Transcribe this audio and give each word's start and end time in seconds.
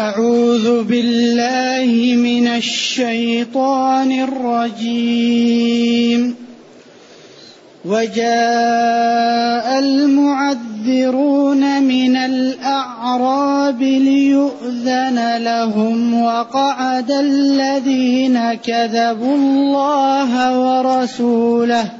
أعوذ 0.00 0.84
بالله 0.84 2.16
من 2.16 2.48
الشيطان 2.48 4.12
الرجيم. 4.12 5.30
وجاء 7.84 9.78
المعذرون 9.78 11.82
من 11.82 12.16
الأعراب 12.16 13.82
ليؤذن 13.82 15.36
لهم 15.36 16.22
وقعد 16.22 17.10
الذين 17.10 18.54
كذبوا 18.54 19.36
الله 19.36 20.60
ورسوله 20.60 21.99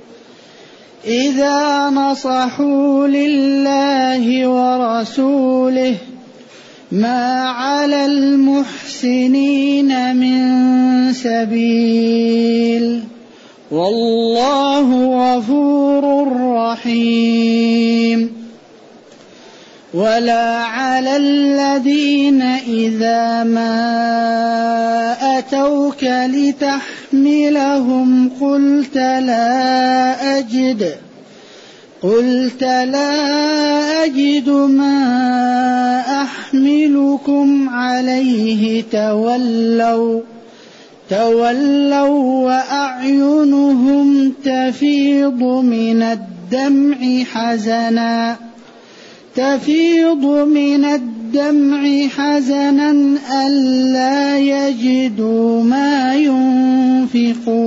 إذا 1.05 1.89
نصحوا 1.89 3.07
لله 3.07 4.47
ورسوله 4.47 5.95
ما 6.91 7.49
على 7.49 8.05
المحسنين 8.05 9.89
من 10.15 11.13
سبيل 11.13 13.03
والله 13.71 14.87
غفور 15.05 16.27
رحيم 16.55 18.40
ولا 19.93 20.63
على 20.63 21.17
الذين 21.17 22.41
إذا 22.67 23.43
ما 23.43 23.77
أتوك 25.37 26.03
لتحملهم 27.23 27.49
قلت 28.41 28.95
لا 28.95 30.37
أجد 30.39 30.95
قلت 32.01 32.63
لا 32.63 33.13
أجد 34.05 34.49
ما 34.49 36.01
أحملكم 36.23 37.69
عليه 37.69 38.83
تولوا 38.91 40.21
تولوا 41.09 42.45
وأعينهم 42.45 44.33
تفيض 44.43 45.43
من 45.43 46.01
الدمع 46.01 47.23
حزنا. 47.23 48.50
تفيض 49.35 50.25
من 50.25 50.85
الدمع 50.85 52.07
حزنا 52.07 53.17
ألا 53.47 54.39
يجدوا 54.39 55.63
ما 55.63 56.15
ينفقون. 56.15 57.61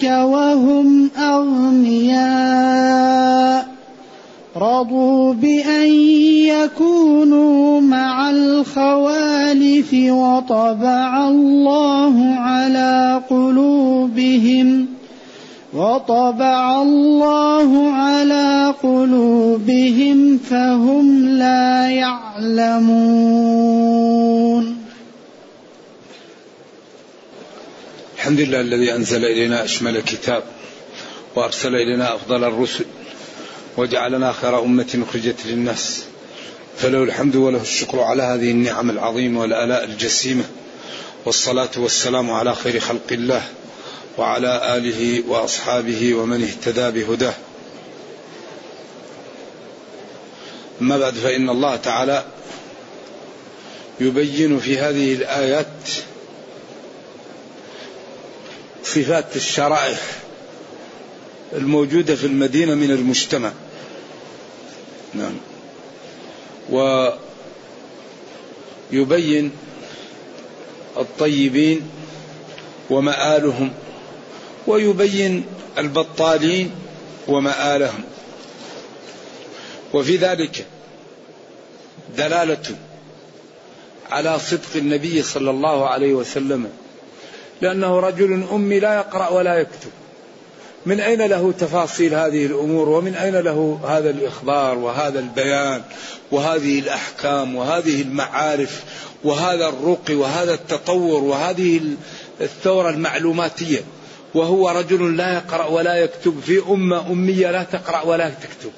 وهم 0.04 1.10
أغنياء. 1.18 2.56
رضوا 4.56 5.34
بأن 5.34 5.90
يكونوا 6.48 7.82
مع 7.82 8.30
الخوالف 8.30 9.94
وطبع 9.94 11.28
الله 11.28 12.36
على 12.36 13.22
قلوبهم 13.30 14.88
وطبع 15.74 16.82
الله 16.82 17.92
على 17.92 18.74
قلوبهم 18.84 20.38
فهم 20.38 21.30
لا 21.30 21.90
يعلمون. 21.90 23.26
الحمد 28.16 28.40
لله 28.40 28.62
الذي 28.62 28.96
أنزل 28.96 29.26
إلينا 29.26 29.64
أشمل 29.64 30.02
كتاب 30.02 30.44
وأرسل 31.36 31.76
إلينا 31.76 32.16
أفضل 32.16 32.44
الرسل 32.44 32.86
وجعلنا 33.78 34.32
خير 34.32 34.60
أمة 34.64 35.04
أخرجت 35.10 35.46
للناس. 35.46 36.04
فله 36.78 37.04
الحمد 37.04 37.36
وله 37.36 37.62
الشكر 37.62 38.00
على 38.00 38.24
هذه 38.24 38.52
النعم 38.52 38.90
العظيمة 38.90 39.42
والآلاء 39.42 39.84
الجسيمة. 39.84 40.44
والصلاة 41.26 41.72
والسلام 41.78 42.32
على 42.32 42.56
خير 42.56 42.80
خلق 42.80 43.12
الله 43.12 43.44
وعلى 44.18 44.78
آله 44.78 45.24
وأصحابه 45.28 46.14
ومن 46.14 46.44
اهتدى 46.44 46.92
بهداه. 46.92 47.34
أما 50.82 50.98
بعد 50.98 51.14
فإن 51.14 51.50
الله 51.50 51.76
تعالى 51.76 52.26
يبين 54.00 54.60
في 54.60 54.80
هذه 54.80 55.14
الآيات 55.14 55.90
صفات 58.84 59.36
الشرائع 59.36 59.98
الموجودة 61.54 62.16
في 62.16 62.26
المدينة 62.26 62.76
من 62.76 62.92
المجتمع. 62.92 63.52
نعم. 65.18 65.38
ويبين 68.92 69.52
الطيبين 70.98 71.82
ومآلهم 72.90 73.74
ويبين 74.68 75.46
البطالين 75.78 76.72
ومآلهم. 77.28 78.04
وفي 79.94 80.18
ذلك 80.18 80.66
دلالة 82.18 82.76
على 84.12 84.40
صدق 84.40 84.76
النبي 84.76 85.24
صلى 85.24 85.50
الله 85.50 85.90
عليه 85.90 86.14
وسلم 86.14 86.70
لأنه 87.62 88.00
رجل 88.00 88.48
أمي 88.52 88.80
لا 88.80 88.96
يقرأ 88.96 89.30
ولا 89.30 89.56
يكتب. 89.60 89.92
من 90.86 91.00
أين 91.00 91.22
له 91.22 91.54
تفاصيل 91.60 92.14
هذه 92.14 92.46
الأمور؟ 92.46 92.90
ومن 92.90 93.16
أين 93.16 93.36
له 93.36 93.80
هذا 93.88 94.10
الإخبار 94.10 94.78
وهذا 94.78 95.20
البيان 95.20 95.82
وهذه 96.32 96.80
الأحكام 96.80 97.56
وهذه 97.56 98.02
المعارف 98.02 98.84
وهذا 99.24 99.70
الرقي 99.70 100.16
وهذا 100.16 100.54
التطور 100.54 101.24
وهذه 101.24 101.82
الثورة 102.42 102.90
المعلوماتية؟ 102.90 103.82
وهو 104.34 104.70
رجل 104.70 105.18
لا 105.18 105.34
يقرأ 105.34 105.66
ولا 105.66 105.96
يكتب 105.96 106.40
في 106.46 106.62
أمة 106.70 107.12
أمية 107.12 107.52
لا 107.52 107.64
تقرأ 107.64 108.02
ولا 108.02 108.30
تكتب. 108.30 108.72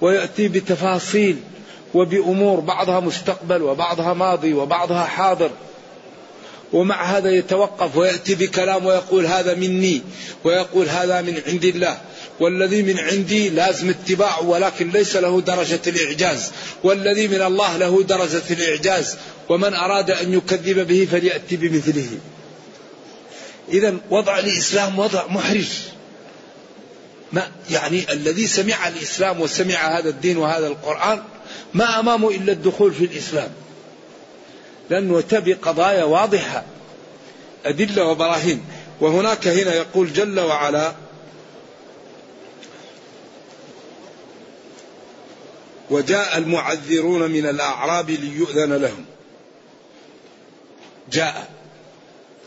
ويأتي 0.00 0.48
بتفاصيل 0.48 1.36
وبأمور 1.94 2.60
بعضها 2.60 3.00
مستقبل 3.00 3.62
وبعضها 3.62 4.14
ماضي 4.14 4.54
وبعضها 4.54 5.04
حاضر. 5.04 5.50
ومع 6.72 7.04
هذا 7.04 7.30
يتوقف 7.30 7.96
ويأتي 7.96 8.34
بكلام 8.34 8.86
ويقول 8.86 9.26
هذا 9.26 9.54
مني 9.54 10.02
ويقول 10.44 10.88
هذا 10.88 11.22
من 11.22 11.42
عند 11.46 11.64
الله. 11.64 12.00
والذي 12.40 12.82
من 12.82 12.98
عندي 12.98 13.48
لازم 13.48 13.90
اتباعه 13.90 14.48
ولكن 14.48 14.90
ليس 14.90 15.16
له 15.16 15.40
درجة 15.40 15.80
الإعجاز. 15.86 16.50
والذي 16.84 17.28
من 17.28 17.42
الله 17.42 17.76
له 17.76 18.02
درجة 18.02 18.42
الإعجاز. 18.50 19.16
ومن 19.48 19.74
أراد 19.74 20.10
أن 20.10 20.34
يكذب 20.34 20.86
به 20.86 21.08
فليأتي 21.10 21.56
بمثله. 21.56 22.08
إذا 23.68 23.94
وضع 24.10 24.38
الإسلام 24.38 24.98
وضع 24.98 25.26
محرج. 25.26 25.68
ما 27.32 27.50
يعني 27.70 28.12
الذي 28.12 28.46
سمع 28.46 28.88
الإسلام 28.88 29.40
وسمع 29.40 29.98
هذا 29.98 30.08
الدين 30.08 30.36
وهذا 30.36 30.66
القرآن 30.66 31.22
ما 31.74 32.00
أمامه 32.00 32.30
إلا 32.30 32.52
الدخول 32.52 32.92
في 32.92 33.04
الإسلام. 33.04 33.50
لأنه 34.92 35.20
تبي 35.20 35.52
قضايا 35.52 36.04
واضحة. 36.04 36.64
أدلة 37.64 38.04
وبراهين. 38.04 38.64
وهناك 39.00 39.48
هنا 39.48 39.74
يقول 39.74 40.12
جل 40.12 40.40
وعلا 40.40 40.92
وجاء 45.90 46.38
المعذرون 46.38 47.30
من 47.30 47.46
الأعراب 47.46 48.10
ليؤذن 48.10 48.72
لهم. 48.72 49.04
جاء. 51.12 51.50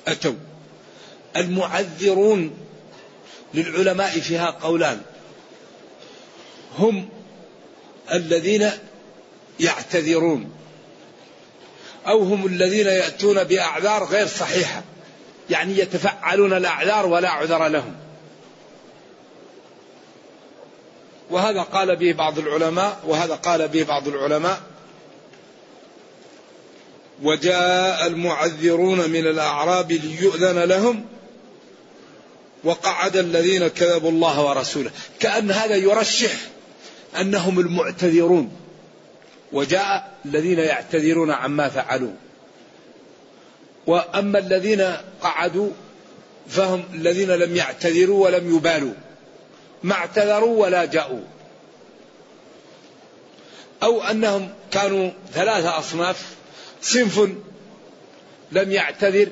أتوا. 0.07 0.36
المعذرون 1.38 2.57
للعلماء 3.53 4.19
فيها 4.19 4.50
قولان. 4.50 5.01
هم 6.77 7.09
الذين 8.13 8.69
يعتذرون. 9.59 10.51
أو 12.07 12.24
هم 12.24 12.46
الذين 12.46 12.88
يأتون 12.88 13.44
بأعذار 13.44 14.04
غير 14.04 14.28
صحيحة. 14.28 14.84
يعني 15.50 15.80
يتفعلون 15.80 16.54
الأعذار 16.54 17.06
ولا 17.06 17.30
عذر 17.30 17.68
لهم. 17.68 17.96
وهذا 21.30 21.62
قال 21.62 21.96
به 21.96 22.12
بعض 22.12 22.40
العلماء 22.40 23.00
وهذا 23.07 23.36
قال 23.36 23.68
به 23.68 23.84
بعض 23.84 24.07
العلماء. 24.07 24.62
وجاء 27.24 28.07
المعذرون 28.07 29.10
من 29.10 29.28
الأعراب 29.28 29.92
ليؤذن 29.92 30.60
لهم 30.60 31.06
وقعد 32.63 33.18
الذين 33.18 33.68
كذبوا 33.68 34.12
الله 34.12 34.42
ورسوله. 34.46 34.92
كأن 35.19 35.52
هذا 35.52 35.75
يرشح 35.75 36.31
أنهم 37.19 37.60
المعتذرون. 37.60 38.65
وجاء 39.51 40.12
الذين 40.25 40.59
يعتذرون 40.59 41.31
عما 41.31 41.69
فعلوا. 41.69 42.13
وأما 43.88 44.39
الذين 44.39 44.97
قعدوا 45.21 45.69
فهم 46.47 46.83
الذين 46.94 47.31
لم 47.31 47.56
يعتذروا 47.56 48.25
ولم 48.25 48.56
يبالوا 48.56 48.94
ما 49.83 49.94
اعتذروا 49.94 50.62
ولا 50.62 50.86
جاءوا. 50.86 51.21
أو 53.83 54.01
أنهم 54.01 54.50
كانوا 54.71 55.12
ثلاثة 55.33 55.80
أصناف 55.80 56.36
صنف 56.81 57.30
لم 58.51 58.71
يعتذر 58.71 59.31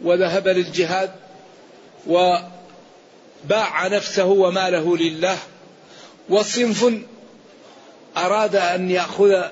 وذهب 0.00 0.48
للجهاد 0.48 1.10
وباع 2.06 3.86
نفسه 3.86 4.24
وماله 4.24 4.96
لله 4.96 5.38
وصنف 6.28 6.92
أراد 8.16 8.56
أن 8.56 8.90
يأخذ 8.90 9.42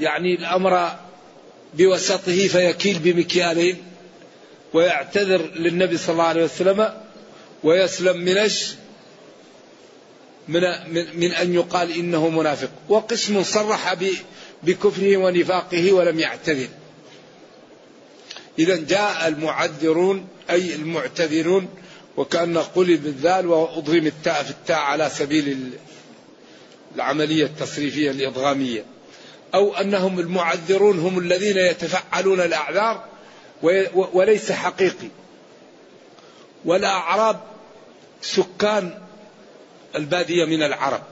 يعني 0.00 0.34
الأمر 0.34 0.90
بوسطه 1.74 2.48
فيكيل 2.48 2.98
بمكيالين 2.98 3.82
ويعتذر 4.72 5.50
للنبي 5.54 5.98
صلى 5.98 6.12
الله 6.12 6.24
عليه 6.24 6.44
وسلم 6.44 6.92
ويسلم 7.62 8.16
من 8.16 8.48
من 10.48 10.62
من 11.20 11.32
أن 11.32 11.54
يقال 11.54 11.92
إنه 11.92 12.28
منافق، 12.28 12.70
وقسم 12.88 13.42
صرح 13.42 13.94
بكفره 14.62 15.16
ونفاقه 15.16 15.92
ولم 15.92 16.20
يعتذر. 16.20 16.68
اذا 18.58 18.76
جاء 18.76 19.28
المعذرون 19.28 20.28
أي 20.50 20.74
المعتذرون 20.74 21.68
وكأن 22.16 22.58
قلب 22.58 23.06
الذال 23.06 23.46
واضغم 23.46 24.06
التاء 24.06 24.42
في 24.42 24.50
التاء 24.50 24.78
على 24.78 25.10
سبيل 25.10 25.70
العملية 26.94 27.44
التصريفيه 27.44 28.10
الادغاميه. 28.10 28.84
أو 29.54 29.74
أنهم 29.74 30.20
المعذرون 30.20 30.98
هم 30.98 31.18
الذين 31.18 31.58
يتفعلون 31.58 32.40
الأعذار 32.40 33.04
وليس 33.94 34.52
حقيقي. 34.52 35.08
والأعراب 36.64 37.40
سكان 38.22 38.98
البادية 39.94 40.44
من 40.44 40.62
العرب. 40.62 41.02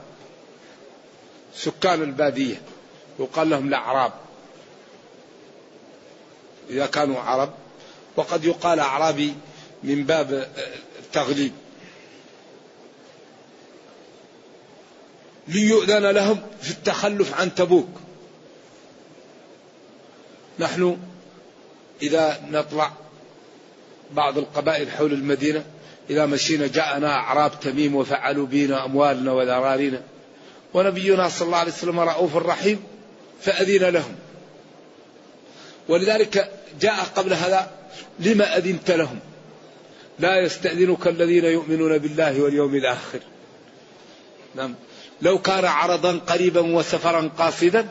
سكان 1.55 2.01
البادية. 2.01 2.61
يقال 3.19 3.49
لهم 3.49 3.67
الأعراب. 3.67 4.11
إذا 6.69 6.85
كانوا 6.85 7.19
عرب. 7.19 7.53
وقد 8.15 8.45
يقال 8.45 8.79
أعرابي 8.79 9.35
من 9.83 10.03
باب 10.03 10.47
التغليب. 10.99 11.51
ليؤذن 15.51 16.05
لهم 16.05 16.39
في 16.61 16.71
التخلف 16.71 17.41
عن 17.41 17.55
تبوك. 17.55 17.89
نحن 20.59 20.97
إذا 22.01 22.41
نطلع 22.51 22.91
بعض 24.11 24.37
القبائل 24.37 24.91
حول 24.91 25.13
المدينة 25.13 25.65
إذا 26.09 26.25
مشينا 26.25 26.67
جاءنا 26.67 27.13
أعراب 27.13 27.59
تميم 27.59 27.95
وفعلوا 27.95 28.45
بنا 28.45 28.85
أموالنا 28.85 29.31
وذرارينا 29.31 30.01
ونبينا 30.73 31.29
صلى 31.29 31.45
الله 31.45 31.57
عليه 31.57 31.71
وسلم 31.71 31.99
رؤوف 31.99 32.35
رحيم 32.35 32.83
فأذن 33.41 33.89
لهم. 33.89 34.15
ولذلك 35.89 36.51
جاء 36.81 37.03
قبل 37.15 37.33
هذا 37.33 37.71
لما 38.19 38.57
أذنت 38.57 38.91
لهم؟ 38.91 39.19
لا 40.19 40.39
يستأذنك 40.39 41.07
الذين 41.07 41.45
يؤمنون 41.45 41.97
بالله 41.97 42.41
واليوم 42.41 42.75
الآخر. 42.75 43.19
نعم. 44.55 44.75
لو 45.21 45.37
كان 45.37 45.65
عرضا 45.65 46.17
قريبا 46.17 46.61
وسفرا 46.61 47.29
قاصدا 47.37 47.87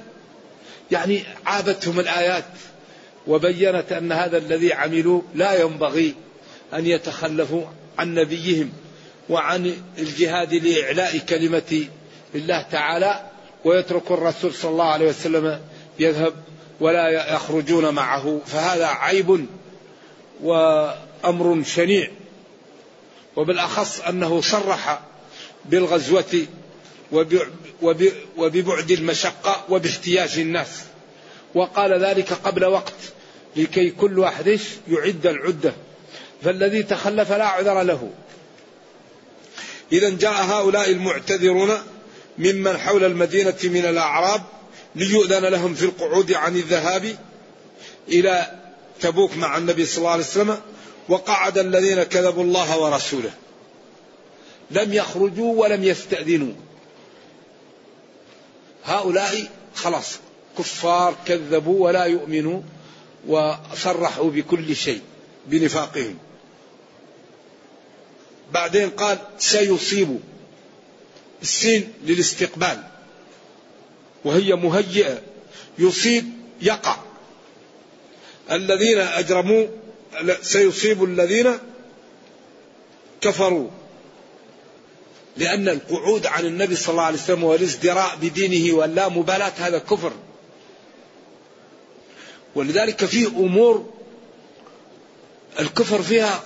يعني 0.91 1.23
عابتهم 1.47 2.01
الآيات 2.01 2.45
وبينت 3.27 3.93
أن 3.93 4.13
هذا 4.13 4.39
الذي 4.39 4.73
عملوا 4.73 5.23
لا 5.35 5.61
ينبغي 5.61 6.15
أن 6.75 6.87
يتخلفوا 6.87 7.65
عن 7.99 8.15
نبيهم 8.15 8.73
وعن 9.29 9.75
الجهاد 9.99 10.55
لإعلاء 10.55 11.19
كلمة 11.19 11.85
الله 12.35 12.63
تعالى. 12.63 13.27
ويترك 13.65 14.11
الرسول 14.11 14.55
صلى 14.55 14.71
الله 14.71 14.85
عليه 14.85 15.09
وسلم 15.09 15.61
يذهب 15.99 16.35
ولا 16.81 17.35
يخرجون 17.35 17.95
معه. 17.95 18.41
فهذا 18.47 18.87
عيب 18.87 19.47
وأمر 20.43 21.63
شنيع. 21.63 22.11
وبالأخص 23.37 24.01
أنه 24.01 24.41
صرح 24.41 25.01
بالغزوة 25.65 26.47
وببعد 28.37 28.91
المشقة 28.91 29.65
وباحتياج 29.69 30.39
الناس. 30.39 30.69
وقال 31.55 32.05
ذلك 32.05 32.33
قبل 32.33 32.65
وقت 32.65 32.95
لكي 33.57 33.91
كل 33.91 34.19
واحد 34.19 34.61
يعد 34.89 35.27
العدة. 35.27 35.73
فالذي 36.43 36.83
تخلف 36.83 37.33
لا 37.33 37.47
عذر 37.47 37.83
له. 37.83 38.11
إذا 39.93 40.11
جاء 40.11 40.33
هؤلاء 40.33 40.91
المعتذرون 40.91 41.71
ممن 42.39 42.79
حول 42.79 43.05
المدينة 43.05 43.59
من 43.65 43.85
الأعراب 43.87 44.43
ليؤذن 44.95 45.45
لهم 45.45 45.75
في 45.75 45.85
القعود 45.85 46.33
عن 46.33 46.57
الذهاب 46.57 47.17
إلى 48.09 48.51
تبوك 49.01 49.37
مع 49.37 49.57
النبي 49.57 49.87
صلى 49.87 49.99
الله 49.99 50.11
عليه 50.11 50.23
وسلم 50.23 50.59
وقعد 51.09 51.59
الذين 51.59 52.03
كذبوا 52.03 52.45
الله 52.45 52.79
ورسوله. 52.79 53.31
لم 54.71 54.93
يخرجوا 54.95 55.63
ولم 55.63 55.85
يستأذنوا. 55.85 56.53
هؤلاء 58.91 59.51
خلاص 59.75 60.19
كفار 60.59 61.17
كذبوا 61.27 61.85
ولا 61.87 62.05
يؤمنوا 62.05 62.63
وصرحوا 63.27 64.31
بكل 64.31 64.77
شيء 64.77 65.01
بنفاقهم. 65.47 66.19
بعدين 68.53 68.91
قال 68.91 69.19
سيصيب 69.39 70.21
السين 71.43 71.93
للاستقبال 72.05 72.83
وهي 74.25 74.55
مهيئة 74.55 75.23
يصيب 75.79 76.25
يقع. 76.63 76.97
الذين 78.51 78.99
أجرموا 78.99 79.67
سيصيب 80.43 81.05
الذين 81.05 81.59
كفروا. 83.21 83.71
لأن 85.37 85.69
القعود 85.69 86.27
عن 86.27 86.47
النبي 86.47 86.77
صلى 86.77 86.93
الله 86.93 87.03
عليه 87.03 87.19
وسلم 87.19 87.45
والازدراء 87.45 88.17
بدينه 88.23 88.75
واللا 88.75 89.09
مبالاة 89.09 89.53
هذا 89.59 89.79
كفر. 89.79 90.13
ولذلك 92.55 93.05
في 93.05 93.27
أمور 93.27 93.93
الكفر 95.61 96.03
فيها 96.03 96.43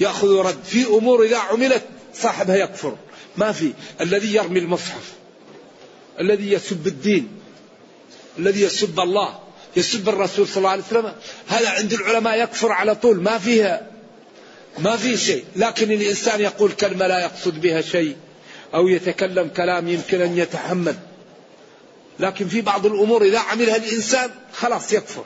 يأخذ 0.00 0.36
رد. 0.36 0.64
في 0.64 0.86
أمور 0.86 1.24
إذا 1.24 1.36
عملت 1.38 1.82
صاحبها 2.14 2.56
يكفر. 2.56 2.96
ما 3.36 3.52
في. 3.52 3.72
الذي 4.00 4.34
يرمي 4.34 4.58
المصحف 4.58 5.12
الذي 6.20 6.52
يسب 6.52 6.86
الدين 6.86 7.28
الذي 8.38 8.62
يسب 8.62 9.00
الله 9.00 9.38
يسب 9.76 10.08
الرسول 10.08 10.48
صلى 10.48 10.56
الله 10.56 10.70
عليه 10.70 10.82
وسلم 10.82 11.12
هذا 11.46 11.68
عند 11.68 11.92
العلماء 11.92 12.42
يكفر 12.42 12.72
على 12.72 12.94
طول. 12.94 13.22
ما 13.22 13.38
فيها. 13.38 13.95
ما 14.78 14.96
في 14.96 15.16
شيء. 15.16 15.44
لكن 15.56 15.92
الإنسان 15.92 16.40
يقول 16.40 16.72
كلمة 16.72 17.06
لا 17.06 17.20
يقصد 17.20 17.60
بها 17.60 17.80
شيء 17.80 18.16
أو 18.74 18.88
يتكلم 18.88 19.48
كلام 19.48 19.88
يمكن 19.88 20.20
أن 20.20 20.38
يتحمل. 20.38 20.96
لكن 22.20 22.48
في 22.48 22.60
بعض 22.60 22.86
الأمور 22.86 23.22
إذا 23.22 23.38
عملها 23.38 23.76
الإنسان 23.76 24.30
خلاص 24.52 24.92
يكفر. 24.92 25.24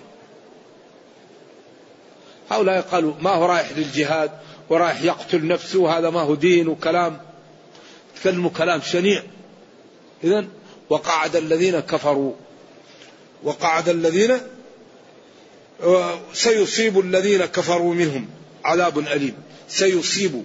هؤلاء 2.51 2.81
قالوا 2.81 3.15
ما 3.21 3.31
هو 3.31 3.47
رايح 3.47 3.73
للجهاد 3.77 4.31
ورايح 4.69 5.03
يقتل 5.03 5.47
نفسه 5.47 5.79
وهذا 5.79 6.11
ما 6.11 6.21
هو 6.21 6.35
دين 6.35 6.69
وكلام. 6.69 7.21
تكلموا 8.21 8.51
كلام 8.51 8.81
شنيع. 8.81 9.23
إذا 10.25 10.47
وقعد 10.91 11.37
الذين 11.37 11.81
كفروا. 11.81 12.33
وقعد 13.43 13.89
الذين 13.89 14.39
سيصيب 16.33 17.01
الذين 17.01 17.45
كفروا 17.45 17.95
منهم. 17.95 18.29
عذاب 18.65 18.99
أليم. 18.99 19.35
سيصيب. 19.69 20.45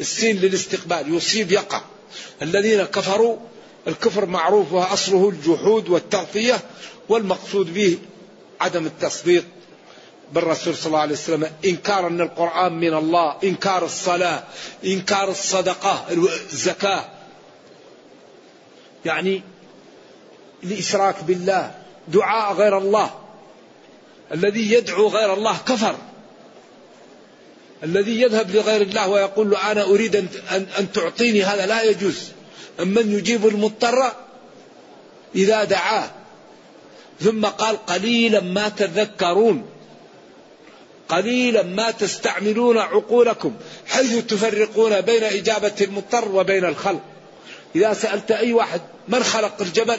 السين 0.00 0.36
للاستقبال. 0.36 1.14
يصيب 1.14 1.52
يقع. 1.52 1.80
الذين 2.42 2.84
كفروا 2.84 3.36
الكفر 3.88 4.26
معروف 4.26 4.72
وأصله 4.72 5.28
الجحود 5.28 5.88
والتغطية 5.88 6.60
والمقصود 7.08 7.74
به 7.74 7.98
عدم 8.60 8.86
التصديق 8.86 9.44
بالرسول 10.32 10.76
صلى 10.76 10.86
الله 10.86 10.98
عليه 10.98 11.12
وسلم. 11.12 11.50
إنكار 11.64 12.06
أن 12.06 12.20
القرآن 12.20 12.72
من 12.72 12.94
الله. 12.94 13.36
إنكار 13.44 13.84
الصلاة. 13.84 14.42
إنكار 14.84 15.30
الصدقة. 15.30 16.06
الزكاة. 16.52 17.04
يعني 19.04 19.42
الإشراك 20.64 21.24
بالله. 21.24 21.74
دعاء 22.08 22.54
غير 22.54 22.78
الله. 22.78 23.10
الذي 24.32 24.72
يدعو 24.72 25.08
غير 25.08 25.34
الله 25.34 25.58
كفر. 25.66 25.96
الذي 27.84 28.20
يذهب 28.20 28.50
لغير 28.50 28.82
الله 28.82 29.08
ويقول 29.08 29.50
له 29.50 29.72
أنا 29.72 29.82
أريد 29.82 30.16
أن, 30.16 30.28
أن 30.78 30.92
تعطيني 30.92 31.42
هذا 31.42 31.66
لا 31.66 31.82
يجوز. 31.82 32.30
من 32.78 33.12
يجيب 33.12 33.46
المضطر؟ 33.46 34.12
إذا 35.34 35.64
دعاه. 35.64 36.10
ثم 37.20 37.46
قال 37.46 37.86
قليلا 37.86 38.40
ما 38.40 38.68
تذكرون. 38.68 39.66
قليلا 41.08 41.62
ما 41.62 41.90
تستعملون 41.90 42.78
عقولكم 42.78 43.54
حيث 43.86 44.26
تفرقون 44.26 45.00
بين 45.00 45.24
إجابة 45.24 45.74
المضطر 45.80 46.28
وبين 46.28 46.64
الخلق. 46.64 47.00
إذا 47.76 47.94
سألت 47.94 48.30
أي 48.30 48.52
واحد 48.52 48.80
من 49.08 49.22
خلق 49.22 49.62
الجبل؟ 49.62 49.98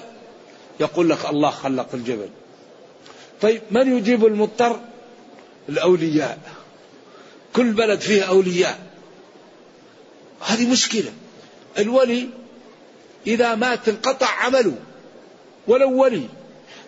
يقول 0.80 1.10
لك 1.10 1.30
الله 1.30 1.50
خلق 1.50 1.88
الجبل. 1.94 2.30
طيب 3.42 3.62
من 3.72 3.98
يجيب 3.98 4.25
المضطر؟ 4.25 4.80
الأولياء. 5.70 6.39
كل 7.55 7.71
بلد 7.71 8.00
فيه 8.00 8.24
أولياء. 8.24 8.79
هذه 10.41 10.71
مشكلة. 10.71 11.12
الولي 11.77 12.29
إذا 13.27 13.55
مات 13.55 13.89
انقطع 13.89 14.27
عمله. 14.27 14.75
ولو 15.67 16.01
ولي 16.01 16.27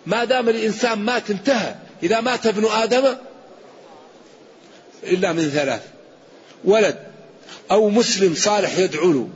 ما 0.06 0.24
دام 0.24 0.48
الإنسان 0.48 0.98
مات 0.98 1.30
انتهى. 1.30 1.74
إذا 2.02 2.20
مات 2.20 2.46
ابن 2.46 2.64
آدم 2.64 3.16
إلا 5.02 5.32
من 5.32 5.50
ثلاث 5.50 5.82
ولد 6.64 6.98
أو 7.70 7.90
مسلم 7.90 8.34
صالح 8.34 8.78
يدعو 8.78 9.12
له. 9.12 9.28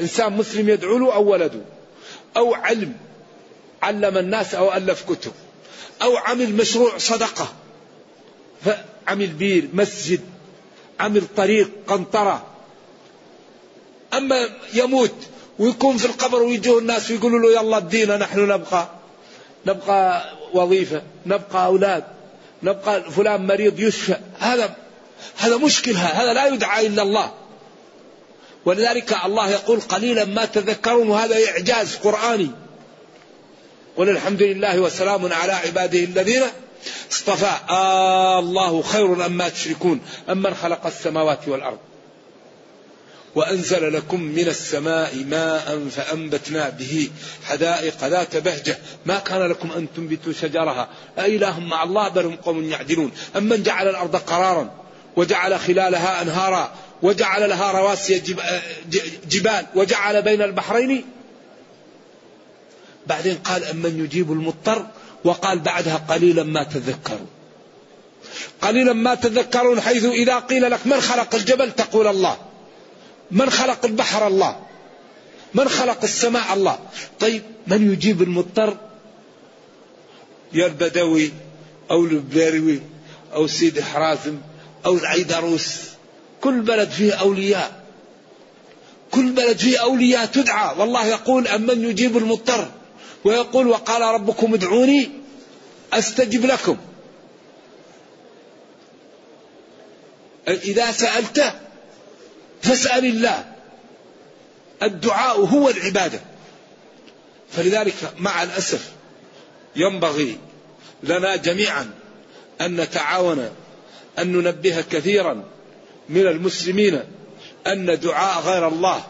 إنسان 0.00 0.32
مسلم 0.32 0.68
يدعو 0.68 0.98
له 0.98 1.14
أو 1.14 1.30
ولده. 1.30 1.60
أو 2.36 2.54
علم 2.54 2.94
علم 3.82 4.18
الناس 4.18 4.54
أو 4.54 4.74
ألف 4.74 5.10
كتب. 5.10 5.32
أو 6.02 6.16
عمل 6.16 6.54
مشروع 6.54 6.98
صدقة. 6.98 7.52
عمل 9.08 9.26
بير 9.26 9.68
مسجد. 9.72 10.20
عمل 11.00 11.22
طريق 11.36 11.70
قنطرة. 11.86 12.46
أما 14.14 14.48
يموت 14.74 15.14
ويكون 15.58 15.96
في 15.96 16.04
القبر 16.04 16.42
ويجوه 16.42 16.78
الناس 16.78 17.10
ويقولوا 17.10 17.40
له 17.40 17.60
يلا 17.60 17.76
ادينا 17.76 18.16
نحن 18.16 18.40
نبقى 18.40 18.88
نبقى 19.66 20.24
وظيفة 20.52 21.02
نبقى 21.26 21.66
أولاد 21.66 22.04
نبقى 22.62 23.10
فلان 23.10 23.46
مريض 23.46 23.80
يشفى. 23.80 24.16
هذا 24.38 24.76
هذا 25.36 25.56
مشكلة 25.56 25.98
هذا 25.98 26.32
لا 26.32 26.46
يدعى 26.46 26.86
إلا 26.86 27.02
الله. 27.02 27.32
ولذلك 28.64 29.16
الله 29.24 29.50
يقول 29.50 29.80
قليلا 29.80 30.24
ما 30.24 30.44
تذكرون 30.44 31.08
وهذا 31.08 31.36
إعجاز 31.48 31.96
قرآني. 31.96 32.50
وللحمد 33.96 34.42
لله 34.42 34.80
وسلام 34.80 35.32
على 35.32 35.52
عباده 35.52 35.98
الذين 35.98 36.42
اصطفى. 37.12 37.52
آه 37.70 38.38
الله 38.38 38.82
خير 38.82 39.26
أما 39.26 39.48
تشركون 39.48 40.00
أمن 40.30 40.54
خلق 40.54 40.86
السماوات 40.86 41.48
والأرض. 41.48 41.78
وأنزل 43.34 43.92
لكم 43.92 44.20
من 44.20 44.48
السماء 44.48 45.24
ماء 45.24 45.88
فأنبتنا 45.88 46.68
به 46.68 47.10
حدائق 47.44 48.04
ذات 48.04 48.36
بهجة. 48.36 48.78
ما 49.06 49.18
كان 49.18 49.42
لكم 49.42 49.72
أن 49.72 49.86
تنبتوا 49.96 50.32
شجرها. 50.32 50.88
أإله 51.18 51.60
مع 51.60 51.82
الله 51.82 52.08
بل 52.08 52.24
هم 52.24 52.36
قوم 52.36 52.70
يعدلون. 52.70 53.12
أمن 53.36 53.62
جعل 53.62 53.88
الأرض 53.88 54.16
قرارا 54.16 54.70
وجعل 55.16 55.60
خلالها 55.60 56.22
أنهارا 56.22 56.74
وجعل 57.02 57.48
لها 57.48 57.72
رواسي 57.72 58.18
جبال 59.28 59.66
وجعل 59.74 60.22
بين 60.22 60.42
البحرين. 60.42 61.04
بعدين 63.06 63.36
قال 63.36 63.64
أمن 63.64 64.04
يجيب 64.04 64.32
المضطر 64.32 64.86
وقال 65.24 65.58
بعدها 65.58 65.96
قليلا 66.08 66.42
ما 66.42 66.62
تذكرون 66.62 67.26
قليلا 68.62 68.92
ما 68.92 69.14
تذكرون 69.14 69.80
حيث 69.80 70.04
إذا 70.04 70.38
قيل 70.38 70.70
لك 70.70 70.86
من 70.86 71.00
خلق 71.00 71.34
الجبل 71.34 71.72
تقول 71.72 72.06
الله. 72.06 72.36
من 73.30 73.50
خلق 73.50 73.84
البحر 73.84 74.26
الله. 74.26 74.60
من 75.54 75.68
خلق 75.68 76.02
السماء 76.02 76.54
الله. 76.54 76.78
طيب 77.20 77.42
من 77.66 77.92
يجيب 77.92 78.22
المضطر؟ 78.22 78.76
يا 80.52 80.66
البدوي 80.66 81.32
أو 81.90 82.04
البيروي 82.04 82.80
أو 83.34 83.46
سيد 83.46 83.80
حرازم 83.80 84.38
أو 84.86 84.94
العيدروس 84.94 85.76
كل 86.40 86.60
بلد 86.60 86.90
فيه 86.90 87.12
أولياء. 87.12 87.84
كل 89.10 89.32
بلد 89.32 89.58
فيه 89.58 89.78
أولياء 89.78 90.26
تدعى. 90.26 90.78
والله 90.78 91.06
يقول 91.06 91.48
أمن 91.48 91.90
يجيب 91.90 92.16
المضطر؟ 92.16 92.70
ويقول 93.24 93.66
وقال 93.66 94.02
ربكم 94.02 94.54
ادعوني 94.54 95.10
أستجب 95.92 96.46
لكم. 96.46 96.76
إذا 100.48 100.92
سألت 100.92 101.54
فاسأل 102.62 103.04
الله. 103.04 103.52
الدعاء 104.82 105.40
هو 105.40 105.68
العبادة. 105.68 106.20
فلذلك 107.52 107.94
مع 108.18 108.42
الأسف 108.42 108.92
ينبغي 109.76 110.38
لنا 111.02 111.36
جميعا 111.36 111.90
أن 112.60 112.80
نتعاون 112.80 113.50
أن 114.18 114.32
ننبه 114.32 114.84
كثيرا 114.90 115.44
من 116.08 116.26
المسلمين 116.26 117.02
أن 117.66 117.98
دعاء 118.00 118.42
غير 118.42 118.68
الله 118.68 119.04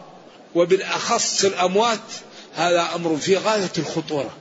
وبالأخص 0.55 1.45
الأموات 1.45 1.99
هذا 2.57 2.89
أمر 2.95 3.17
في 3.17 3.37
غاية 3.37 3.71
الخطورة. 3.77 4.37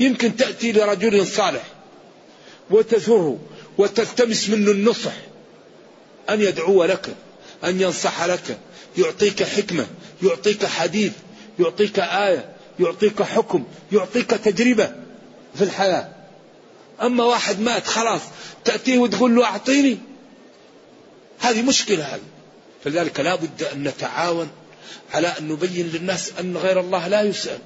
يمكن 0.00 0.36
تأتي 0.36 0.72
لرجل 0.72 1.26
صالح 1.26 1.62
وتزره 2.70 3.38
وتلتمس 3.78 4.48
منه 4.48 4.70
النصح 4.70 5.12
أن 6.30 6.40
يدعو 6.40 6.84
لك 6.84 7.14
أن 7.64 7.80
ينصح 7.80 8.24
لك 8.24 8.58
يعطيك 8.98 9.42
حكمة 9.42 9.86
يعطيك 10.22 10.66
حديث 10.66 11.12
يعطيك 11.58 11.98
آية 11.98 12.52
يعطيك 12.80 13.22
حكم 13.22 13.64
يعطيك 13.92 14.30
تجربة 14.30 14.92
في 15.54 15.64
الحياة. 15.64 16.08
أما 17.02 17.24
واحد 17.24 17.60
مات 17.60 17.86
خلاص 17.86 18.20
تأتيه 18.64 18.98
وتقول 18.98 19.36
له 19.36 19.44
أعطيني. 19.44 19.98
هذه 21.38 21.62
مشكلة 21.62 22.04
هذه. 22.04 22.20
فلذلك 22.84 23.20
لا 23.20 23.34
بد 23.34 23.62
أن 23.62 23.82
نتعاون 23.82 24.48
على 25.14 25.32
أن 25.38 25.48
نبين 25.48 25.86
للناس 25.86 26.32
أن 26.40 26.56
غير 26.56 26.80
الله 26.80 27.08
لا 27.08 27.22
يسأل. 27.22 27.58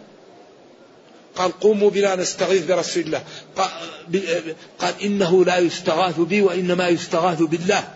قال 1.37 1.61
قوموا 1.61 1.91
بنا 1.91 2.17
نستغيث 2.17 2.65
برسول 2.65 3.03
الله. 3.03 3.23
قال 4.79 4.95
إنه 5.03 5.45
لا 5.45 5.59
يستغاث 5.59 6.21
بي 6.21 6.43
وإنما 6.43 6.89
يستغاث 6.89 7.43
بالله. 7.43 7.89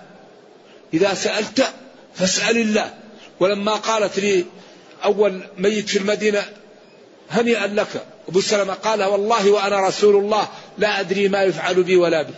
إذا 0.94 1.14
سألت 1.14 1.72
فاسأل 2.14 2.58
الله. 2.58 2.94
ولما 3.40 3.72
قالت 3.72 4.18
لي 4.18 4.44
أول 5.04 5.42
ميت 5.58 5.88
في 5.88 5.98
المدينة 5.98 6.44
هنيئا 7.30 7.66
لك. 7.66 8.06
أبو 8.28 8.40
سلمة 8.40 8.74
قال 8.74 9.02
والله 9.02 9.50
وأنا 9.50 9.88
رسول 9.88 10.16
الله 10.16 10.48
لا 10.78 11.00
أدري 11.00 11.28
ما 11.28 11.42
يفعل 11.42 11.82
بي 11.82 11.96
ولا 11.96 12.22
بي 12.22 12.34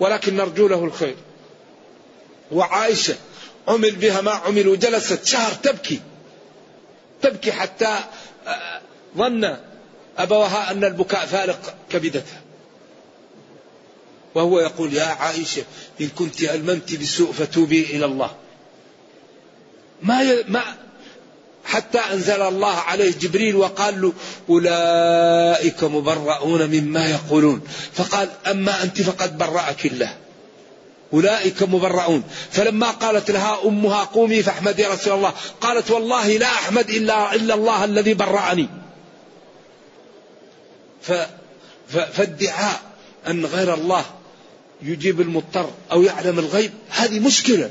ولكن 0.00 0.36
نرجو 0.36 0.68
له 0.68 0.84
الخير. 0.84 1.16
وعائشة 2.52 3.14
عمل 3.68 3.90
بها 3.90 4.20
ما 4.20 4.30
عمل 4.30 4.68
وجلست 4.68 5.24
شهر 5.26 5.52
تبكي. 5.52 6.00
تبكي 7.22 7.52
حتى 7.52 7.98
آه، 8.46 8.80
ظن 9.16 9.56
أبوها 10.18 10.70
أن 10.70 10.84
البكاء 10.84 11.26
فارق 11.26 11.74
كبدتها. 11.90 12.40
وهو 14.34 14.60
يقول 14.60 14.94
يا 14.94 15.04
عائشة 15.04 15.64
إن 16.00 16.08
كنت 16.08 16.42
ألممت 16.42 16.94
بسوء 16.94 17.32
فتوبي 17.32 17.82
إلى 17.82 18.04
الله. 18.04 18.30
ما 20.02 20.22
ي... 20.22 20.44
ما 20.48 20.62
حتى 21.64 21.98
أنزل 21.98 22.42
الله 22.42 22.74
عليه 22.74 23.12
جبريل 23.12 23.56
وقال 23.56 24.00
له 24.00 24.12
أولئك 24.48 25.84
مبرؤون 25.84 26.66
مما 26.66 27.10
يقولون. 27.10 27.60
فقال 27.92 28.28
أما 28.46 28.82
أنت 28.82 29.02
فقد 29.02 29.38
برأك 29.38 29.86
الله. 29.86 30.16
أولئك 31.12 31.62
مبرؤون. 31.62 32.22
فلما 32.50 32.90
قالت 32.90 33.30
لها 33.30 33.58
أمها 33.64 34.04
قومي 34.04 34.42
فاحمدي 34.42 34.86
رسول 34.86 35.14
الله 35.14 35.32
قالت 35.60 35.90
والله 35.90 36.36
لا 36.36 36.46
أحمد 36.46 36.90
إلا, 36.90 37.34
إلا 37.34 37.54
الله 37.54 37.84
الذي 37.84 38.14
برأني. 38.14 38.68
ف... 41.02 41.12
فادعاء 41.88 42.80
أن 43.26 43.46
غير 43.46 43.74
الله 43.74 44.04
يجيب 44.82 45.20
المضطر 45.20 45.70
أو 45.92 46.02
يعلم 46.02 46.38
الغيب 46.38 46.72
هذه 46.90 47.20
مشكلة. 47.20 47.70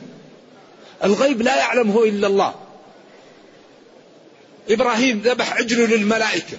الغيب 1.04 1.42
لا 1.42 1.56
يعلمه 1.56 2.04
إلا 2.04 2.28
الله. 2.28 2.56
إبراهيم 4.70 5.22
ذبح 5.26 5.54
عجله 5.54 5.86
للملائكة 5.86 6.58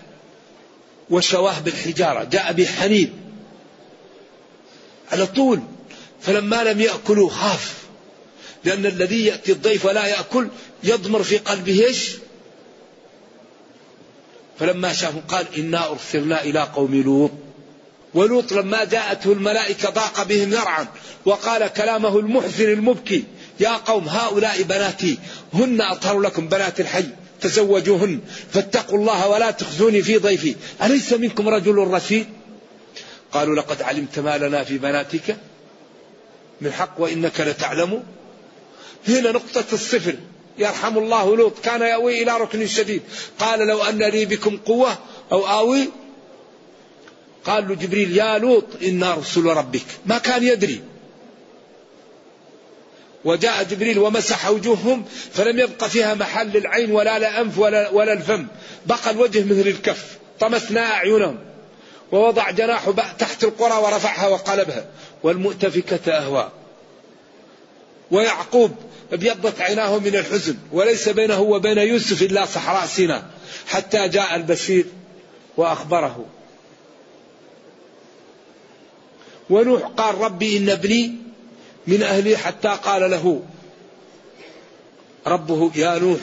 وشواه 1.11 1.61
بالحجارة 1.61 2.25
جاء 2.25 2.53
بحنين. 2.53 3.13
على 5.13 5.27
طول 5.27 5.61
فلما 6.21 6.65
لم 6.65 6.81
يأكلوا 6.81 7.31
خاف. 7.31 7.75
لأن 8.65 8.87
الذي 8.87 9.25
يأتي 9.25 9.53
الضيف 9.53 9.87
ولا 9.87 10.07
يأكل 10.07 10.49
يضمر 10.85 11.23
في 11.23 11.39
قلبه 11.39 11.85
إيش؟ 11.87 12.11
فلما 14.59 14.93
شافوا 14.93 15.21
قال 15.29 15.47
إنا 15.59 15.91
أرسلنا 15.91 16.43
إلى 16.43 16.61
قوم 16.61 17.03
لوط. 17.03 17.31
ولوط 18.15 18.53
لما 18.53 18.85
جاءته 18.85 19.33
الملائكة 19.33 19.91
ضاق 19.91 20.23
بهم 20.23 20.51
ذرعا 20.51 20.87
وقال 21.25 21.67
كلامه 21.67 22.19
المحزن 22.19 22.73
المبكي 22.73 23.25
يا 23.61 23.77
قوم 23.77 24.09
هؤلاء 24.09 24.63
بناتي 24.63 25.19
هن 25.55 25.81
أطهر 25.81 26.21
لكم 26.21 26.49
بنات 26.49 26.81
الحي 26.81 27.05
تزوجوهن 27.41 28.21
فاتقوا 28.53 28.99
الله 28.99 29.29
ولا 29.29 29.51
تخزوني 29.51 30.03
في 30.03 30.19
ضيفي 30.19 30.57
أليس 30.83 31.13
منكم 31.13 31.49
رجل 31.49 31.77
رشيد؟ 31.77 32.27
قالوا 33.33 33.57
لقد 33.57 33.83
علمت 33.83 34.19
ما 34.19 34.39
لنا 34.39 34.65
في 34.65 34.79
بناتك 34.79 35.37
من 36.61 36.73
حق 36.73 36.95
وإنك 36.99 37.41
لتعلم. 37.41 38.03
هنا 39.09 39.33
نقطة 39.33 39.65
الصفر. 39.73 40.15
يرحم 40.59 40.99
الله 40.99 41.37
لوط. 41.37 41.59
كان 41.59 41.83
يأوي 41.83 42.23
إلى 42.23 42.37
ركن 42.37 42.67
شديد. 42.67 43.03
قال 43.39 43.67
لو 43.67 43.83
أن 43.83 43.99
لي 43.99 44.25
بكم 44.25 44.57
قوة 44.57 44.99
أو 45.33 45.47
آوي. 45.47 45.89
قال 47.45 47.69
له 47.69 47.75
جبريل 47.75 48.17
يا 48.17 48.39
لوط 48.39 48.65
إنا 48.83 49.15
رسل 49.15 49.45
ربك. 49.45 49.87
ما 50.07 50.19
كان 50.19 50.45
يدري. 50.45 50.83
وجاء 53.25 53.63
جبريل 53.63 53.99
ومسح 53.99 54.51
وجوههم 54.51 55.05
فلم 55.33 55.59
يبق 55.59 55.85
فيها 55.85 56.15
محل 56.15 56.49
للعين 56.49 56.91
ولا 56.91 57.19
لأنف 57.19 57.59
ولا, 57.59 57.91
ولا 57.91 58.13
الفم. 58.13 58.47
بقى 58.87 59.11
الوجه 59.11 59.45
مثل 59.45 59.69
الكف. 59.69 60.19
طمسنا 60.41 60.93
أعينهم. 60.93 61.39
ووضع 62.13 62.51
جناحه 62.51 62.93
تحت 63.19 63.45
القرى 63.45 63.83
ورفعها 63.83 64.29
وقلبها. 64.29 64.87
والمؤتفكة 65.23 66.13
أهوى 66.13 66.51
ويعقوب 68.11 68.75
ابيضت 69.13 69.61
عيناه 69.61 69.99
من 69.99 70.17
الحزن 70.17 70.57
وليس 70.73 71.09
بينه 71.09 71.41
وبين 71.41 71.79
يوسف 71.79 72.23
إلا 72.23 72.45
صحراء 72.45 72.87
سيناء 72.87 73.31
حتى 73.67 74.09
جاء 74.09 74.37
البشير 74.37 74.87
وأخبره. 75.57 76.27
ونوح 79.51 79.83
قال 79.83 80.15
ربي 80.15 80.59
إن 80.59 80.69
ابني 80.69 81.13
من 81.87 82.03
أهلي 82.03 82.37
حتى 82.37 82.69
قال 82.69 83.11
له 83.11 83.43
ربه 85.27 85.71
يا 85.77 85.99
نوح 85.99 86.21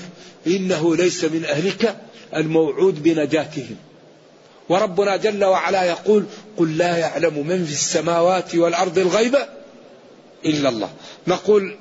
إنه 0.47 0.95
ليس 0.95 1.23
من 1.23 1.45
أهلك 1.45 1.95
الموعود 2.35 3.03
بنجاتهم. 3.03 3.75
وربنا 4.69 5.15
جل 5.15 5.43
وعلا 5.43 5.83
يقول 5.83 6.25
قل 6.57 6.77
لا 6.77 6.97
يعلم 6.97 7.47
من 7.47 7.65
في 7.65 7.71
السماوات 7.71 8.55
والأرض 8.55 8.97
الغيب 8.97 9.35
إلا 10.45 10.69
الله. 10.69 10.93
نقول 11.27 11.77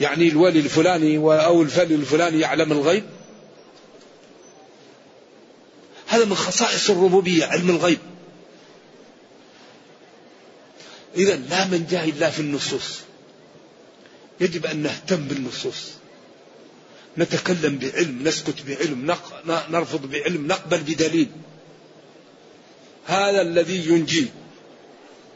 يعني 0.00 0.28
الولي 0.28 0.58
الفلاني 0.58 1.18
أو 1.18 1.62
الفلي 1.62 1.94
الفلاني 1.94 2.40
يعلم 2.40 2.72
الغيب؟ 2.72 3.04
هذا 6.06 6.24
من 6.24 6.34
خصائص 6.34 6.90
الربوبية 6.90 7.44
علم 7.44 7.70
الغيب. 7.70 7.98
إذا 11.16 11.36
لا 11.36 11.66
من 11.66 11.86
جاء 11.90 12.08
إلا 12.08 12.30
في 12.30 12.40
النصوص. 12.40 13.00
يجب 14.40 14.66
أن 14.66 14.76
نهتم 14.76 15.16
بالنصوص. 15.16 15.90
نتكلم 17.18 17.78
بعلم 17.78 18.28
نسكت 18.28 18.62
بعلم 18.66 19.16
نرفض 19.46 20.10
بعلم 20.10 20.46
نقبل 20.46 20.78
بدليل. 20.78 21.28
هذا 23.06 23.42
الذي 23.42 23.88
ينجي. 23.88 24.28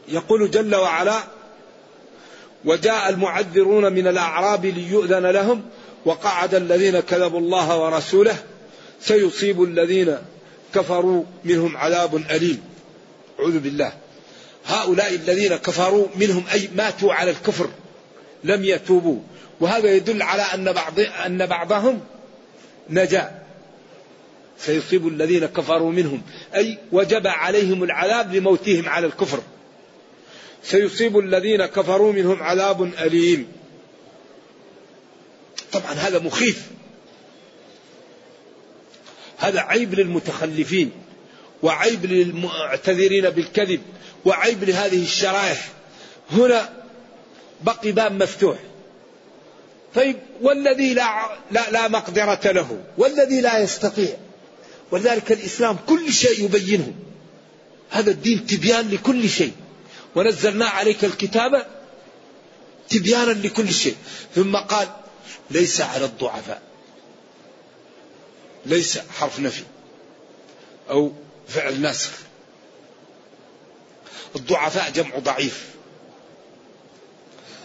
يقول 0.07 0.51
جل 0.51 0.75
وعلا 0.75 1.23
وجاء 2.65 3.09
المعذرون 3.09 3.93
من 3.93 4.07
الأعراب 4.07 4.65
ليؤذن 4.65 5.25
لهم 5.25 5.61
وقعد 6.05 6.55
الذين 6.55 6.99
كذبوا 6.99 7.39
الله 7.39 7.77
ورسوله 7.77 8.35
سيصيب 9.01 9.63
الذين 9.63 10.17
كفروا 10.75 11.23
منهم 11.45 11.77
عذاب 11.77 12.15
أليم. 12.15 12.61
أعوذ 13.39 13.59
بالله. 13.59 13.93
هؤلاء 14.65 15.15
الذين 15.15 15.55
كفروا 15.55 16.07
منهم 16.15 16.43
أي 16.53 16.69
ماتوا 16.75 17.13
على 17.13 17.31
الكفر 17.31 17.69
لم 18.43 18.63
يتوبوا. 18.63 19.19
وهذا 19.59 19.93
يدل 19.93 20.21
على 20.21 20.41
أن 20.41 20.71
بعض 20.71 20.99
أن 20.99 21.45
بعضهم 21.45 21.99
نجا. 22.89 23.40
سيصيب 24.65 25.07
الذين 25.07 25.45
كفروا 25.45 25.91
منهم. 25.91 26.21
أي 26.55 26.77
وجب 26.91 27.27
عليهم 27.27 27.83
العذاب 27.83 28.35
لموتهم 28.35 28.89
على 28.89 29.07
الكفر. 29.07 29.39
سيصيب 30.63 31.19
الذين 31.19 31.65
كفروا 31.65 32.13
منهم 32.13 32.43
عذاب 32.43 32.81
أليم. 32.83 33.47
طبعا 35.71 35.93
هذا 35.93 36.19
مخيف. 36.19 36.67
هذا 39.37 39.59
عيب 39.59 39.93
للمتخلفين 39.93 40.91
وعيب 41.63 42.05
للمعتذرين 42.05 43.29
بالكذب 43.29 43.81
وعيب 44.25 44.63
لهذه 44.63 45.03
الشرائح. 45.03 45.67
هنا 46.31 46.73
بقي 47.61 47.91
باب 47.91 48.23
مفتوح. 48.23 48.57
طيب 49.95 50.17
والذي 50.41 50.93
لا, 50.93 51.37
لا, 51.51 51.71
لا 51.71 51.87
مقدرة 51.87 52.51
له 52.51 52.83
والذي 52.97 53.41
لا 53.41 53.59
يستطيع. 53.59 54.17
ولذلك 54.91 55.31
الإسلام 55.31 55.77
كل 55.87 56.13
شيء 56.13 56.45
يبينه. 56.45 56.93
هذا 57.89 58.11
الدين 58.11 58.45
تبيان 58.45 58.89
لكل 58.89 59.29
شيء. 59.29 59.53
ونزلنا 60.15 60.65
عليك 60.65 61.05
الكتاب 61.05 61.67
تبيانا 62.89 63.31
لكل 63.31 63.73
شيء. 63.73 63.95
ثم 64.35 64.55
قال 64.55 64.87
ليس 65.51 65.81
على 65.81 66.05
الضعفاء. 66.05 66.61
ليس 68.65 68.97
حرف 68.97 69.39
نفي 69.39 69.63
أو 70.89 71.11
فعل 71.47 71.81
ناسخ. 71.81 72.11
الضعفاء 74.35 74.91
جمع 74.91 75.19
ضعيف. 75.19 75.69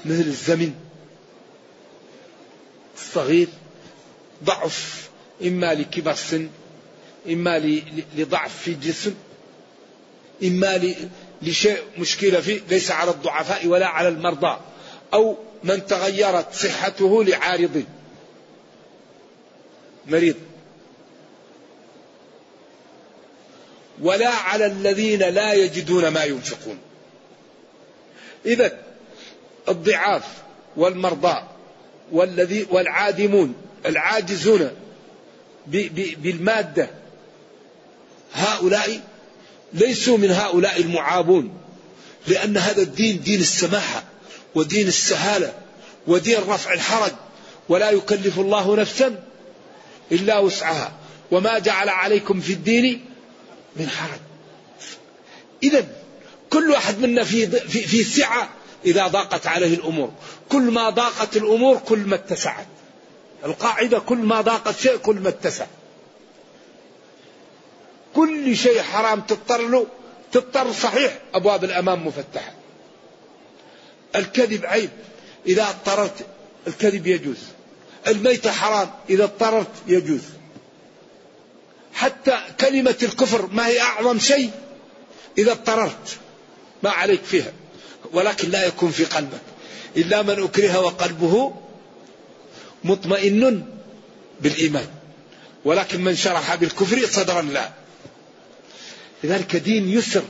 مثل 0.04 0.20
الزمن. 0.20 0.74
الصغير 2.96 3.48
ضعف. 4.44 5.08
إما 5.42 5.74
لكبر 5.74 6.14
سن 6.14 6.50
إما 7.32 7.80
لضعف 8.16 8.62
في 8.62 8.70
الجسم 8.70 9.14
إما 10.44 10.94
لشيء 11.42 11.78
مشكلة 11.98 12.40
فيه 12.40 12.60
ليس 12.70 12.90
على 12.90 13.10
الضعفاء 13.10 13.66
ولا 13.66 13.86
على 13.86 14.08
المرضى 14.08 14.60
أو 15.14 15.36
من 15.64 15.86
تغيرت 15.86 16.54
صحته 16.54 17.24
لعارض. 17.24 17.84
مريض. 20.06 20.34
ولا 24.00 24.28
على 24.28 24.66
الذين 24.66 25.18
لا 25.18 25.52
يجدون 25.52 26.08
ما 26.08 26.24
ينفقون. 26.24 26.78
إذا 28.46 28.78
الضعاف 29.68 30.42
والمرضى 30.76 31.42
والذي 32.12 32.66
والعادمون 32.70 33.54
العاجزون 33.86 34.70
بالمادة 36.16 36.90
هؤلاء 38.32 39.00
ليسوا 39.72 40.18
من 40.18 40.30
هؤلاء 40.30 40.80
المعابون 40.80 41.58
لأن 42.26 42.56
هذا 42.56 42.82
الدين 42.82 43.22
دين 43.22 43.40
السماحة 43.40 44.04
ودين 44.54 44.88
السهالة 44.88 45.54
ودين 46.06 46.38
رفع 46.48 46.72
الحرج 46.72 47.12
ولا 47.68 47.90
يكلف 47.90 48.38
الله 48.38 48.76
نفسا 48.76 49.22
إلا 50.12 50.38
وسعها. 50.38 50.92
وما 51.30 51.58
جعل 51.58 51.88
عليكم 51.88 52.40
في 52.40 52.52
الدين 52.52 53.04
من 53.76 53.88
حرج. 53.88 54.20
إذا 55.62 55.86
كل 56.50 56.70
واحد 56.70 56.98
منا 56.98 57.24
في, 57.24 57.46
في, 57.46 57.86
في 57.86 58.04
سعة 58.04 58.48
إذا 58.84 59.06
ضاقت 59.06 59.46
عليه 59.46 59.74
الأمور. 59.74 60.12
كل 60.48 60.62
ما 60.62 60.90
ضاقت 60.90 61.36
الأمور 61.36 61.78
كل 61.78 61.98
ما 61.98 62.14
اتسعت. 62.14 62.66
القاعدة 63.44 63.98
كل 63.98 64.18
ما 64.18 64.40
ضاقت 64.40 64.80
شيء 64.80 64.96
كل 64.96 65.16
ما 65.16 65.28
اتسع. 65.28 65.66
كل 68.16 68.56
شيء 68.56 68.82
حرام 68.82 69.20
تضطر 69.20 69.68
له 69.68 69.86
تضطر 70.32 70.72
صحيح. 70.72 71.18
أبواب 71.34 71.64
الأمام 71.64 72.06
مفتحة. 72.06 72.52
الكذب 74.16 74.66
عيب. 74.66 74.90
إذا 75.46 75.68
اضطررت 75.68 76.26
الكذب 76.66 77.06
يجوز. 77.06 77.36
الميتة 78.06 78.52
حرام. 78.52 78.90
إذا 79.10 79.24
اضطررت 79.24 79.72
يجوز. 79.86 80.22
حتى 81.94 82.38
كلمة 82.60 82.96
الكفر 83.02 83.46
ما 83.46 83.66
هي 83.66 83.80
أعظم 83.80 84.18
شيء؟ 84.18 84.50
إذا 85.38 85.52
اضطررت. 85.52 86.18
ما 86.82 86.90
عليك 86.90 87.24
فيها. 87.24 87.52
ولكن 88.12 88.50
لا 88.50 88.66
يكون 88.66 88.90
في 88.90 89.04
قلبك. 89.04 89.40
إلا 89.96 90.22
من 90.22 90.42
أكره 90.42 90.80
وقلبه 90.80 91.54
مطمئن 92.84 93.64
بالإيمان. 94.40 94.88
ولكن 95.64 96.04
من 96.04 96.16
شرح 96.16 96.54
بالكفر 96.54 97.06
صدرا 97.06 97.42
لا. 97.42 97.85
لذلك 99.24 99.56
دين 99.56 99.88
يسر. 99.88 100.22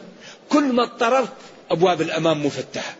كل 0.48 0.72
ما 0.72 0.82
اضطررت 0.82 1.32
أبواب 1.70 2.00
الأمام 2.00 2.46
مفتحة. 2.46 2.94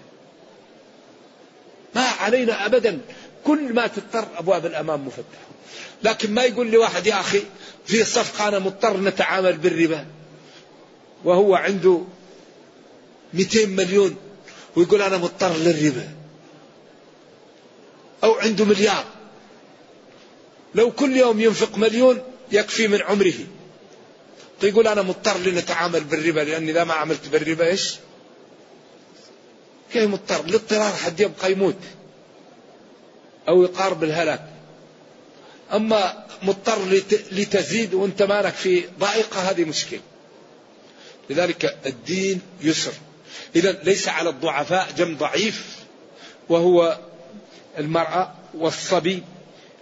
ما 1.95 2.03
علينا 2.03 2.67
أبدا. 2.67 3.01
كل 3.45 3.75
ما 3.75 3.87
تضطر 3.87 4.29
أبواب 4.37 4.67
الأمام 4.67 5.07
مفتحة. 5.07 5.47
لكن 6.03 6.35
ما 6.35 6.43
يقول 6.43 6.71
لي 6.71 6.77
واحد 6.77 7.07
يا 7.07 7.21
أخي 7.21 7.43
في 7.87 8.05
صفقة 8.05 8.49
أنا 8.49 8.59
مضطر 8.59 8.97
نتعامل 9.01 9.57
بالربا. 9.57 10.07
وهو 11.25 11.55
عنده 11.55 12.03
200 13.35 13.67
مليون. 13.67 14.17
ويقول 14.77 15.03
أنا 15.03 15.17
مضطر 15.17 15.57
للربا. 15.57 16.09
أو 18.25 18.35
عنده 18.35 18.65
مليار. 18.65 19.05
لو 20.75 20.91
كل 20.91 21.17
يوم 21.17 21.41
ينفق 21.41 21.79
مليون 21.79 22.23
يكفي 22.53 22.89
من 22.89 23.03
عمره. 23.03 23.35
يقول 24.63 24.89
أنا 24.89 25.03
مضطر 25.03 25.39
لنتعامل 25.39 26.05
بالربا 26.05 26.41
لأني 26.41 26.71
إذا 26.71 26.85
ما 26.85 26.95
عملت 26.95 27.29
بالربا 27.29 27.67
إيش؟ 27.67 27.95
كيف 29.93 30.11
مضطر؟ 30.11 30.45
الاضطرار 30.45 30.93
حد 30.93 31.21
يبقى 31.21 31.53
يموت 31.53 31.77
أو 33.49 33.63
يقارب 33.63 34.05
الهلاك. 34.05 34.47
أما 35.73 36.27
مضطر 36.43 36.85
لتزيد 37.33 37.95
وأنت 37.95 38.23
مالك 38.23 38.55
في 38.55 38.85
ضائقة 38.99 39.41
هذه 39.51 39.65
مشكلة. 39.65 40.01
لذلك 41.31 41.79
الدين 41.87 42.41
يسر. 42.61 42.93
إذا 43.57 43.73
ليس 43.73 44.09
على 44.09 44.29
الضعفاء 44.31 44.89
جم 44.97 45.17
ضعيف 45.17 45.77
وهو 46.49 46.99
المرأة 47.79 48.35
والصبي 48.55 49.23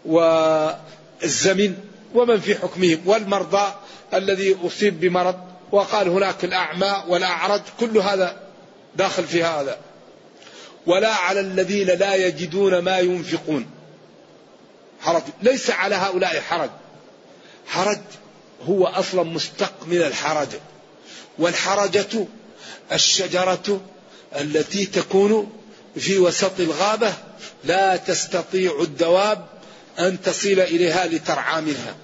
والزمن 0.04 1.74
ومن 2.14 2.40
في 2.40 2.54
حكمهم 2.54 3.00
والمرضى 3.06 3.74
الذي 4.14 4.56
أصيب 4.66 5.00
بمرض 5.00 5.36
وقال 5.72 6.08
هناك 6.08 6.44
الأعمى 6.44 7.04
والأعرج 7.08 7.62
كل 7.80 7.98
هذا 7.98 8.40
داخل 8.96 9.24
في 9.24 9.44
هذا. 9.44 9.78
ولا 10.86 11.14
على 11.14 11.40
الذين 11.40 11.86
لا 11.86 12.14
يجدون 12.14 12.78
ما 12.78 12.98
ينفقون. 12.98 13.66
حرج. 15.00 15.22
ليس 15.42 15.70
على 15.70 15.94
هؤلاء 15.94 16.40
حرج. 16.40 16.70
حرج 17.66 18.00
هو 18.68 18.86
أصلا 18.86 19.22
مشتق 19.22 19.72
من 19.86 20.02
الحرج. 20.02 20.48
والحرجة 21.38 22.26
الشجرة 22.92 23.80
التي 24.40 24.86
تكون 24.86 25.52
في 25.96 26.18
وسط 26.18 26.60
الغابة 26.60 27.12
لا 27.64 27.96
تستطيع 27.96 28.80
الدواب 28.80 29.46
أن 29.98 30.22
تصل 30.22 30.48
إليها 30.48 31.06
لترعى 31.06 31.60
منها. 31.60 31.94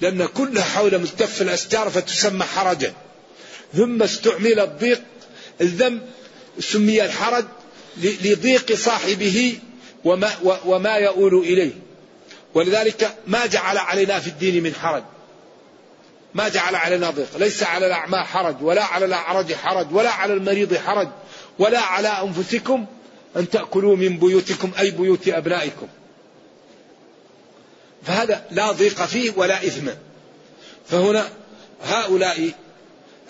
لأن 0.00 0.26
كلها 0.26 0.64
حول 0.64 0.98
ملتف 0.98 1.42
الأشجار 1.42 1.90
فتسمى 1.90 2.44
حرجا. 2.44 2.92
ثم 3.74 4.02
استعمل 4.02 4.60
الضيق 4.60 5.02
الذنب 5.60 6.02
سمي 6.60 7.04
الحرج 7.04 7.44
لضيق 8.02 8.74
صاحبه 8.74 9.58
وما, 10.04 10.30
وما 10.64 10.96
يؤول 10.96 11.34
إليه. 11.34 11.72
ولذلك 12.54 13.14
ما 13.26 13.46
جعل 13.46 13.78
علينا 13.78 14.18
في 14.18 14.26
الدين 14.26 14.62
من 14.62 14.74
حرج. 14.74 15.02
ما 16.34 16.48
جعل 16.48 16.74
علينا 16.74 17.10
ضيق. 17.10 17.36
ليس 17.36 17.62
على 17.62 17.86
الأعمى 17.86 18.18
حرج 18.18 18.62
ولا 18.62 18.84
على 18.84 19.04
الأعرج 19.04 19.54
حرج 19.54 19.94
ولا 19.94 20.10
على 20.10 20.32
المريض 20.32 20.76
حرج 20.76 21.08
ولا 21.58 21.80
على 21.80 22.08
أنفسكم 22.08 22.86
أن 23.36 23.50
تأكلوا 23.50 23.96
من 23.96 24.18
بيوتكم 24.18 24.70
أي 24.78 24.90
بيوت 24.90 25.28
أبنائكم. 25.28 25.88
فهذا 28.02 28.44
لا 28.50 28.72
ضيق 28.72 29.04
فيه 29.04 29.32
ولا 29.36 29.66
إثم. 29.66 29.88
فهنا 30.90 31.28
هؤلاء 31.82 32.50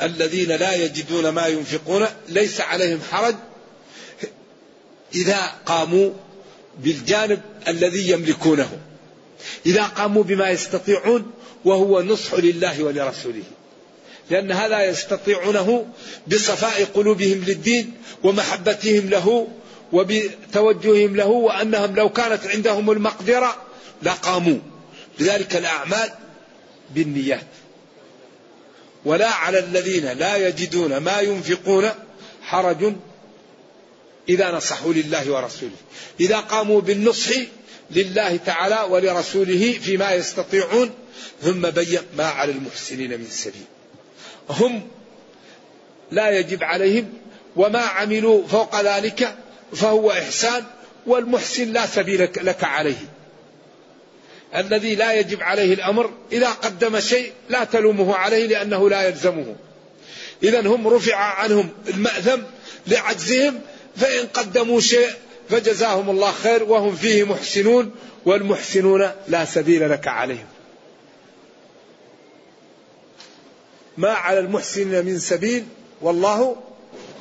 الذين 0.02 0.48
لا 0.48 0.74
يجدون 0.74 1.28
ما 1.28 1.46
ينفقون 1.46 2.06
ليس 2.28 2.60
عليهم 2.60 3.00
حرج 3.10 3.34
إذا 5.14 5.52
قاموا 5.66 6.10
بالجانب 6.78 7.40
الذي 7.68 8.10
يملكونه. 8.10 8.78
إذا 9.66 9.82
قاموا 9.82 10.22
بما 10.22 10.50
يستطيعون 10.50 11.30
وهو 11.64 12.02
نصح 12.02 12.34
لله 12.34 12.82
ولرسوله. 12.82 13.42
لأن 14.30 14.52
هذا 14.52 14.84
يستطيعونه 14.84 15.86
بصفاء 16.26 16.84
قلوبهم 16.84 17.44
للدين 17.46 17.92
ومحبتهم 18.22 19.10
له 19.10 19.48
وبتوجههم 19.92 21.16
له 21.16 21.26
وأنهم 21.26 21.96
لو 21.96 22.08
كانت 22.08 22.46
عندهم 22.46 22.90
المقدرة 22.90 23.56
لقاموا. 24.02 24.58
لذلك 25.20 25.56
الأعمال 25.56 26.10
بالنيات. 26.94 27.46
ولا 29.04 29.28
على 29.28 29.58
الذين 29.58 30.06
لا 30.06 30.48
يجدون 30.48 30.96
ما 30.96 31.20
ينفقون 31.20 31.90
حرج 32.42 32.92
إذا 34.28 34.50
نصحوا 34.50 34.92
لله 34.92 35.32
ورسوله. 35.32 35.76
إذا 36.20 36.36
قاموا 36.36 36.80
بالنصح 36.80 37.36
لله 37.90 38.36
تعالى 38.36 38.86
ولرسوله 38.90 39.72
فيما 39.72 40.12
يستطيعون 40.12 40.90
ثم 41.42 41.70
بين 41.70 41.98
ما 42.16 42.26
على 42.26 42.52
المحسنين 42.52 43.10
من 43.10 43.26
سبيل. 43.30 43.64
هم 44.50 44.88
لا 46.10 46.30
يجب 46.38 46.64
عليهم 46.64 47.12
وما 47.56 47.80
عملوا 47.80 48.46
فوق 48.46 48.80
ذلك 48.80 49.36
فهو 49.72 50.10
إحسان 50.10 50.64
والمحسن 51.06 51.72
لا 51.72 51.86
سبيل 51.86 52.22
لك 52.22 52.64
عليه. 52.64 53.17
الذي 54.56 54.94
لا 54.94 55.12
يجب 55.12 55.42
عليه 55.42 55.74
الأمر 55.74 56.10
إذا 56.32 56.50
قدم 56.50 57.00
شيء 57.00 57.32
لا 57.48 57.64
تلومه 57.64 58.14
عليه 58.14 58.46
لأنه 58.46 58.90
لا 58.90 59.08
يلزمه. 59.08 59.56
إذا 60.42 60.66
هم 60.66 60.88
رفع 60.88 61.16
عنهم 61.16 61.68
المأثم 61.88 62.40
لعجزهم 62.86 63.60
فإن 63.96 64.26
قدموا 64.26 64.80
شيء 64.80 65.10
فجزاهم 65.50 66.10
الله 66.10 66.32
خير 66.32 66.62
وهم 66.62 66.96
فيه 66.96 67.24
محسنون 67.24 67.90
والمحسنون 68.24 69.10
لا 69.28 69.44
سبيل 69.44 69.90
لك 69.90 70.08
عليهم. 70.08 70.46
ما 73.96 74.10
على 74.10 74.38
المحسنين 74.38 75.04
من 75.04 75.18
سبيل؟ 75.18 75.64
والله 76.02 76.56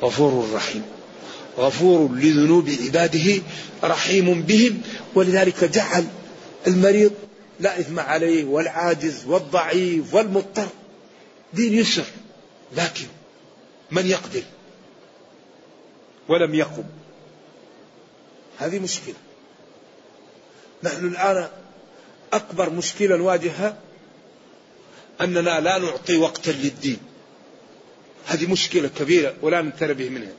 غفور 0.01 0.49
رحيم. 0.53 0.83
غفور 1.57 2.11
لذنوب 2.11 2.69
عباده 2.85 3.41
رحيم 3.83 4.41
بهم 4.41 4.81
ولذلك 5.15 5.63
جعل 5.63 6.05
المريض 6.67 7.11
لا 7.59 7.79
إثم 7.79 7.99
عليه 7.99 8.45
والعاجز 8.45 9.25
والضعيف 9.25 10.13
والمضطر. 10.13 10.67
دين 11.53 11.73
يسر 11.73 12.05
لكن 12.75 13.05
من 13.91 14.05
يقدر 14.05 14.43
ولم 16.27 16.55
يقم. 16.55 16.83
هذه 18.57 18.79
مشكلة. 18.79 19.15
نحن 20.83 21.05
الآن 21.05 21.49
أكبر 22.33 22.69
مشكلة 22.69 23.17
نواجهها 23.17 23.77
أننا 25.21 25.59
لا 25.59 25.77
نعطي 25.77 26.17
وقتا 26.17 26.51
للدين. 26.51 26.99
هذه 28.27 28.51
مشكلة 28.51 28.87
كبيرة 28.87 29.35
ولا 29.41 29.61
ننتبه 29.61 30.09
منها. 30.09 30.33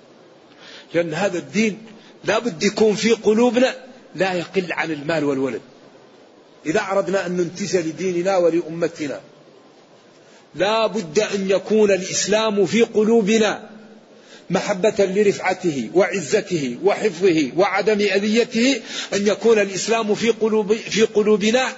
لأن 0.94 1.14
هذا 1.14 1.38
الدين 1.38 1.86
لا 2.24 2.38
بد 2.38 2.62
يكون 2.62 2.94
في 2.94 3.12
قلوبنا 3.12 3.76
لا 4.14 4.32
يقل 4.32 4.72
عن 4.72 4.90
المال 4.90 5.24
والولد. 5.24 5.60
إذا 6.66 6.80
أردنا 6.80 7.26
أن 7.26 7.36
ننتج 7.36 7.76
لديننا 7.76 8.36
ولأمتنا 8.36 9.20
لا 10.54 10.86
بد 10.86 11.18
أن 11.18 11.50
يكون 11.50 11.90
الإسلام 11.90 12.66
في 12.66 12.82
قلوبنا 12.82 13.68
محبة 14.50 14.94
لرفعته 14.98 15.90
وعزته 15.94 16.78
وحفظه 16.84 17.50
وعدم 17.56 18.00
أذيته 18.00 18.80
أن 19.14 19.26
يكون 19.26 19.58
الإسلام 19.58 20.14
في 20.14 20.30
قلوب 20.30 20.72
في 20.72 21.02
قلوبنا 21.02 21.72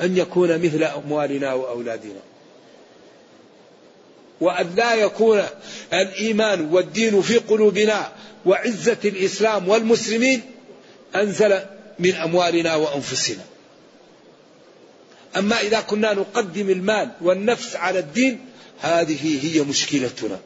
أن 0.00 0.16
يكون 0.16 0.58
مثل 0.58 0.82
أموالنا 0.82 1.52
وأولادنا. 1.52 2.20
وأن 4.40 4.74
لا 4.76 4.94
يكون 4.94 5.42
الإيمان 5.92 6.60
والدين 6.72 7.22
في 7.22 7.38
قلوبنا 7.38 8.12
وعزة 8.46 8.98
الإسلام 9.04 9.68
والمسلمين 9.68 10.42
أنزل 11.16 11.60
من 11.98 12.14
أموالنا 12.14 12.74
وأنفسنا. 12.74 13.44
أما 15.36 15.60
إذا 15.60 15.80
كنا 15.80 16.14
نقدم 16.14 16.70
المال 16.70 17.10
والنفس 17.20 17.76
على 17.76 17.98
الدين 17.98 18.40
هذه 18.80 19.46
هي 19.46 19.60
مشكلتنا. 19.60 20.40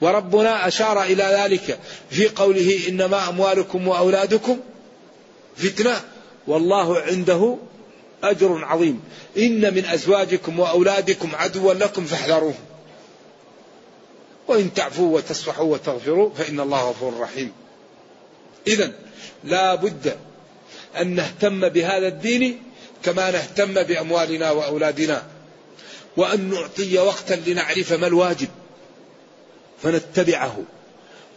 وربنا 0.00 0.68
أشار 0.68 1.02
إلى 1.02 1.22
ذلك 1.22 1.78
في 2.10 2.28
قوله 2.28 2.88
إنما 2.88 3.28
أموالكم 3.28 3.88
وأولادكم 3.88 4.58
فتنة 5.56 6.00
والله 6.46 7.00
عنده 7.00 7.56
أجر 8.22 8.64
عظيم. 8.64 9.00
إن 9.38 9.74
من 9.74 9.84
أزواجكم 9.84 10.60
وأولادكم 10.60 11.30
عدوا 11.34 11.74
لكم 11.74 12.04
فاحذروهم 12.04 12.64
وإن 14.48 14.74
تعفوا 14.74 15.16
وتصفحوا 15.16 15.72
وتغفروا 15.72 16.30
فإن 16.34 16.60
الله 16.60 16.90
غفور 16.90 17.20
رحيم. 17.20 17.52
إذا 18.66 18.92
لا 19.44 19.74
بد 19.74 20.16
أن 21.00 21.14
نهتم 21.14 21.68
بهذا 21.68 22.08
الدين 22.08 22.62
كما 23.04 23.30
نهتم 23.30 23.82
بأموالنا 23.82 24.50
وأولادنا. 24.50 25.26
وأن 26.16 26.50
نعطي 26.50 26.98
وقتا 26.98 27.34
لنعرف 27.34 27.92
ما 27.92 28.06
الواجب 28.06 28.48
فنتبعه. 29.82 30.62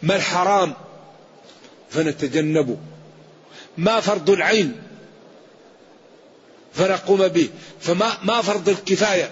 ما 0.02 0.16
الحرام 0.16 0.74
فنتجنبه. 1.90 2.76
ما 3.78 4.00
فرض 4.00 4.30
العين 4.30 4.82
فنقوم 6.74 7.28
به. 7.28 7.48
فما 7.80 8.18
ما 8.22 8.42
فرض 8.42 8.68
الكفاية 8.68 9.30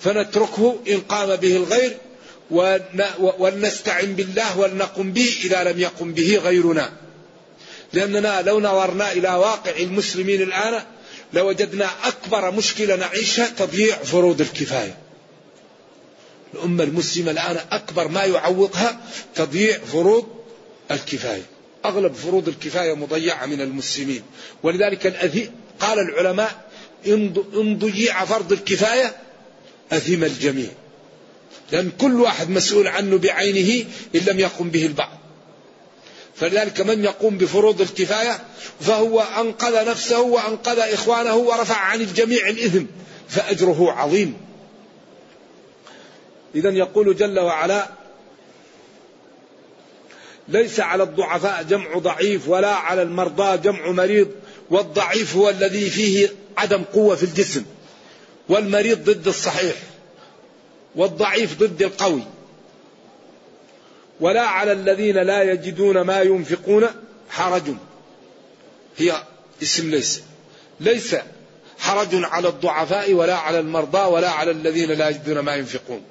فنتركه 0.00 0.80
إن 0.88 1.00
قام 1.00 1.36
به 1.36 1.56
الغير 1.56 1.96
ولنستعن 3.38 4.14
بالله 4.14 4.58
ولنقم 4.58 5.12
به 5.12 5.36
إذا 5.44 5.64
لم 5.64 5.80
يقم 5.80 6.12
به 6.12 6.36
غيرنا. 6.36 6.92
لأننا 7.92 8.42
لو 8.42 8.60
نظرنا 8.60 9.12
إلى 9.12 9.28
واقع 9.28 9.76
المسلمين 9.76 10.42
الآن 10.42 10.82
لوجدنا 11.34 11.90
أكبر 12.04 12.50
مشكلة 12.50 12.96
نعيشها 12.96 13.48
تضييع 13.48 13.96
فروض 13.96 14.40
الكفاية. 14.40 14.98
الأمة 16.54 16.84
المسلمة 16.84 17.30
الآن 17.30 17.56
أكبر 17.70 18.08
ما 18.08 18.24
يعوقها 18.24 19.00
تضييع 19.34 19.78
فروض 19.78 20.26
الكفاية. 20.90 21.42
أغلب 21.84 22.14
فروض 22.14 22.48
الكفاية 22.48 22.94
مضيعة 22.94 23.46
من 23.46 23.60
المسلمين. 23.60 24.22
ولذلك 24.62 25.06
الأذي 25.06 25.50
قال 25.80 25.98
العلماء 25.98 26.70
إن 27.06 27.78
ضيع 27.78 28.24
فرض 28.24 28.52
الكفاية 28.52 29.16
أثم 29.92 30.24
الجميع. 30.24 30.70
لأن 31.72 31.90
كل 32.00 32.20
واحد 32.20 32.50
مسؤول 32.50 32.88
عنه 32.88 33.18
بعينه 33.18 33.84
إن 34.14 34.20
لم 34.26 34.40
يقم 34.40 34.70
به 34.70 34.86
البعض. 34.86 35.23
فلذلك 36.36 36.80
من 36.80 37.04
يقوم 37.04 37.38
بفروض 37.38 37.80
الكفاية 37.80 38.44
فهو 38.80 39.20
أنقذ 39.20 39.88
نفسه 39.88 40.20
وأنقذ 40.20 40.78
إخوانه 40.78 41.36
ورفع 41.36 41.76
عن 41.76 42.00
الجميع 42.00 42.48
الإثم 42.48 42.84
فأجره 43.28 43.92
عظيم. 43.92 44.36
إذا 46.54 46.70
يقول 46.70 47.16
جل 47.16 47.40
وعلا 47.40 47.88
ليس 50.48 50.80
على 50.80 51.02
الضعفاء 51.02 51.62
جمع 51.62 51.98
ضعيف 51.98 52.48
ولا 52.48 52.74
على 52.74 53.02
المرضى 53.02 53.58
جمع 53.58 53.90
مريض 53.90 54.28
والضعيف 54.70 55.36
هو 55.36 55.50
الذي 55.50 55.90
فيه 55.90 56.28
عدم 56.56 56.82
قوة 56.82 57.16
في 57.16 57.22
الجسم 57.22 57.64
والمريض 58.48 59.10
ضد 59.10 59.28
الصحيح 59.28 59.76
والضعيف 60.96 61.58
ضد 61.58 61.82
القوي. 61.82 62.22
ولا 64.20 64.42
على 64.42 64.72
الذين 64.72 65.16
لا 65.16 65.42
يجدون 65.52 66.00
ما 66.00 66.22
ينفقون 66.22 66.86
حرج. 67.30 67.62
هي 68.96 69.12
اسم 69.62 69.90
ليس. 69.90 70.22
ليس 70.80 71.16
حرج 71.78 72.08
على 72.12 72.48
الضعفاء 72.48 73.12
ولا 73.12 73.36
على 73.36 73.58
المرضى 73.58 73.98
ولا 73.98 74.30
على 74.30 74.50
الذين 74.50 74.90
لا 74.90 75.08
يجدون 75.08 75.38
ما 75.38 75.54
ينفقون. 75.54 76.02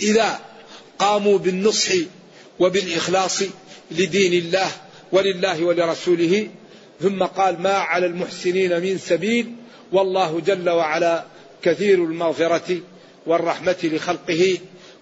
إذا 0.00 0.40
قاموا 0.98 1.38
بالنصح 1.38 1.92
وبالإخلاص 2.58 3.42
لدين 3.90 4.32
الله 4.32 4.68
ولله 5.12 5.64
ولرسوله 5.64 6.48
ثم 7.00 7.22
قال 7.22 7.62
ما 7.62 7.72
على 7.72 8.06
المحسنين 8.06 8.80
من 8.80 8.98
سبيل 8.98 9.54
والله 9.92 10.40
جل 10.40 10.70
وعلا 10.70 11.24
كثير 11.62 11.94
المغفرة 11.94 12.80
والرحمة 13.26 13.76
لخلقه 13.82 14.58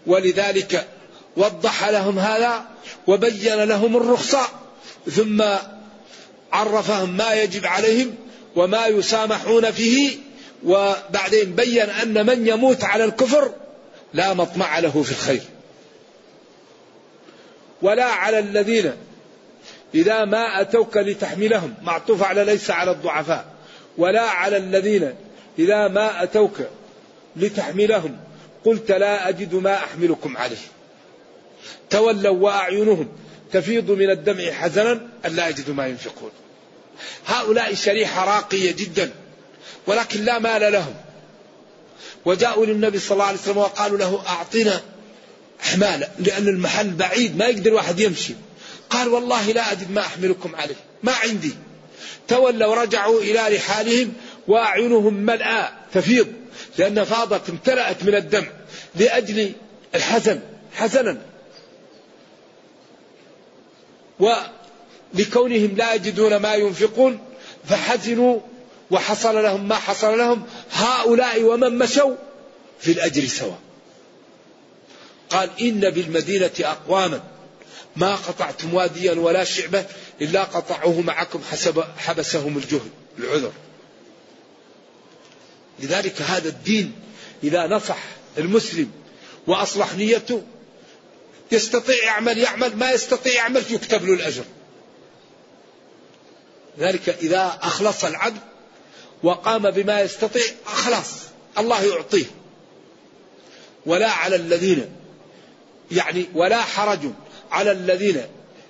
ولذلك 0.06 0.87
وضح 1.36 1.88
لهم 1.88 2.18
هذا 2.18 2.64
وبين 3.06 3.64
لهم 3.64 3.96
الرخصة 3.96 4.48
ثم 5.10 5.44
عرفهم 6.52 7.16
ما 7.16 7.34
يجب 7.34 7.66
عليهم 7.66 8.14
وما 8.56 8.86
يسامحون 8.86 9.70
فيه 9.70 10.16
وبعدين 10.64 11.54
بين 11.54 11.90
أن 11.90 12.26
من 12.26 12.46
يموت 12.46 12.84
على 12.84 13.04
الكفر 13.04 13.52
لا 14.14 14.34
مطمع 14.34 14.78
له 14.78 15.02
في 15.02 15.10
الخير. 15.10 15.42
ولا 17.82 18.04
على 18.04 18.38
الذين 18.38 18.92
إذا 19.94 20.24
ما 20.24 20.60
أتوك 20.60 20.96
لتحملهم 20.96 21.74
معطوف 21.82 22.22
على 22.22 22.44
ليس 22.44 22.70
على 22.70 22.90
الضعفاء 22.90 23.44
ولا 23.98 24.22
على 24.22 24.56
الذين 24.56 25.14
إذا 25.58 25.88
ما 25.88 26.22
أتوك 26.22 26.60
لتحملهم 27.36 28.16
قلت 28.64 28.90
لا 28.90 29.28
أجد 29.28 29.54
ما 29.54 29.74
أحملكم 29.74 30.36
عليه. 30.36 30.56
تولوا 31.94 32.37
وأعينهم 32.37 33.09
تفيض 33.52 33.90
من 33.90 34.11
الدمع 34.11 34.52
حزنا 34.52 34.92
أن 35.26 35.37
لا 35.37 35.48
يجدوا 35.48 35.74
ما 35.74 35.87
ينفقون. 35.87 36.30
هؤلاء 37.26 37.74
شريحة 37.74 38.37
راقية 38.37 38.72
جدا 38.72 39.11
ولكن 39.87 40.24
لا 40.24 40.38
مال 40.38 40.72
لهم. 40.72 40.94
وجاءوا 42.24 42.66
للنبي 42.66 42.98
صلى 42.98 43.12
الله 43.12 43.24
عليه 43.24 43.38
وسلم 43.38 43.57
وقالوا 43.57 43.98
له 43.98 44.22
أعطنا 44.26 44.80
حمالة 45.61 46.09
لأن 46.18 46.48
المحل 46.48 46.90
بعيد 46.90 47.37
ما 47.37 47.46
يقدر 47.46 47.74
واحد 47.74 48.00
يمشي. 48.00 48.35
قال 48.90 49.09
والله 49.09 49.52
لا 49.52 49.72
أجد 49.72 49.90
ما 49.90 50.00
أحملكم 50.00 50.57
عليه 50.57 50.76
ما 51.02 51.12
عندي. 51.12 51.54
تولوا 52.28 52.74
رجعوا 52.74 53.20
إلى 53.20 53.57
رحالهم 53.57 54.12
وأعينهم 54.48 55.14
ملأى 55.14 55.68
تفيض 55.92 56.26
لأن 56.78 57.04
فاضت 57.04 57.50
امتلأت 57.50 58.04
من 58.04 58.14
الدمع 58.14 58.48
لأجل 58.96 59.52
الحزن 59.94 60.40
حزنا. 60.72 61.33
ولكونهم 64.18 65.77
لا 65.77 65.94
يجدون 65.94 66.37
ما 66.37 66.55
ينفقون 66.55 67.18
فحزنوا 67.68 68.40
وحصل 68.90 69.42
لهم 69.42 69.68
ما 69.68 69.74
حصل 69.74 70.18
لهم 70.18 70.46
هؤلاء 70.72 71.42
ومن 71.42 71.79
مشوا 71.79 72.14
في 72.81 72.92
الأجر 72.92 73.27
سواء. 73.27 73.59
قال 75.31 75.50
إن 75.61 75.90
بالمدينة 75.90 76.50
أقواما 76.61 77.22
ما 77.96 78.14
قطعتم 78.14 78.74
واديا 78.74 79.12
ولا 79.12 79.44
شعبة 79.44 79.85
إلا 80.20 80.44
قطعوه 80.44 81.00
معكم 81.00 81.40
حسب 81.50 81.85
حبسهم 81.98 82.59
الجهد 82.59 82.90
العذر. 83.18 83.53
لذلك 85.81 86.22
هذا 86.22 86.48
الدين 86.48 86.92
إذا 87.44 87.66
نصح 87.66 87.98
المسلم 88.38 88.90
وأصلح 89.46 89.94
نيته 89.94 90.42
يستطيع 91.52 92.04
يعمل 92.04 92.38
يعمل 92.38 92.76
ما 92.76 92.90
يستطيع 92.90 93.33
يعمل 93.33 93.62
يكتب 93.70 94.04
له 94.04 94.14
الأجر. 94.14 94.44
ذلك 96.78 97.09
إذا 97.09 97.59
أخلص 97.62 98.04
العبد 98.04 98.40
وقام 99.22 99.70
بما 99.70 100.00
يستطيع 100.00 100.42
خلاص 100.64 101.11
الله 101.59 101.83
يعطيه. 101.83 102.26
ولا 103.87 104.11
على 104.11 104.37
الذين 104.37 104.90
يعني 105.90 106.26
ولا 106.35 106.62
حرج 106.62 107.00
على 107.50 107.72
الذين 107.72 108.22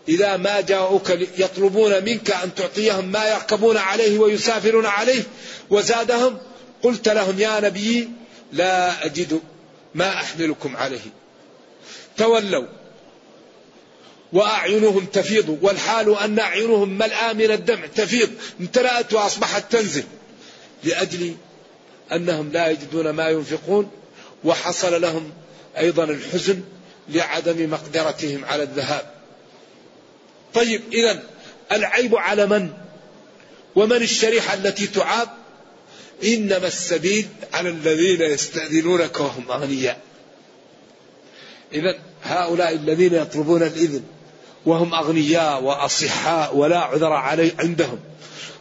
إذا 0.08 0.36
ما 0.36 0.60
جاءوك 0.60 1.10
يطلبون 1.38 2.04
منك 2.04 2.30
أن 2.30 2.54
تعطيهم 2.54 3.04
ما 3.04 3.28
يركبون 3.28 3.76
عليه 3.76 4.18
ويسافرون 4.18 4.86
عليه 4.86 5.22
وزادهم 5.70 6.38
قلت 6.82 7.08
لهم 7.08 7.40
يا 7.40 7.60
نبي 7.60 8.08
لا 8.52 9.06
أجد 9.06 9.40
ما 9.94 10.14
أحملكم 10.14 10.76
عليه. 10.76 11.00
تولوا 12.16 12.66
وأعينهم 14.32 15.04
تفيض 15.04 15.58
والحال 15.62 16.18
أن 16.18 16.38
أعينهم 16.38 16.98
ملآ 16.98 17.32
من 17.32 17.50
الدمع 17.50 17.86
تفيض 17.86 18.30
امتلأت 18.60 19.12
وأصبحت 19.12 19.72
تنزل 19.72 20.04
لأجل 20.84 21.34
أنهم 22.12 22.52
لا 22.52 22.68
يجدون 22.68 23.10
ما 23.10 23.28
ينفقون 23.28 23.90
وحصل 24.44 25.00
لهم 25.00 25.32
أيضا 25.78 26.04
الحزن 26.04 26.60
لعدم 27.08 27.70
مقدرتهم 27.70 28.44
على 28.44 28.62
الذهاب. 28.62 29.14
طيب 30.54 30.82
إذا 30.92 31.22
العيب 31.72 32.16
على 32.16 32.46
من؟ 32.46 32.70
ومن 33.74 33.96
الشريحة 33.96 34.54
التي 34.54 34.86
تعاب؟ 34.86 35.28
إنما 36.24 36.66
السبيل 36.66 37.28
على 37.52 37.68
الذين 37.68 38.22
يستأذنونك 38.22 39.20
وهم 39.20 39.50
أغنياء. 39.50 40.00
إذا 41.74 41.98
هؤلاء 42.22 42.74
الذين 42.74 43.14
يطلبون 43.14 43.62
الإذن 43.62 44.02
وهم 44.66 44.94
أغنياء 44.94 45.62
وأصحاء 45.62 46.56
ولا 46.56 46.78
عذر 46.78 47.12
علي 47.12 47.52
عندهم. 47.58 48.00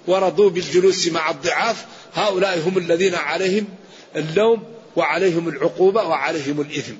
ورضوا 0.07 0.49
بالجلوس 0.49 1.07
مع 1.07 1.29
الضعاف 1.29 1.85
هؤلاء 2.13 2.59
هم 2.59 2.77
الذين 2.77 3.15
عليهم 3.15 3.67
اللوم 4.15 4.63
وعليهم 4.95 5.49
العقوبة 5.49 6.03
وعليهم 6.03 6.61
الإثم. 6.61 6.95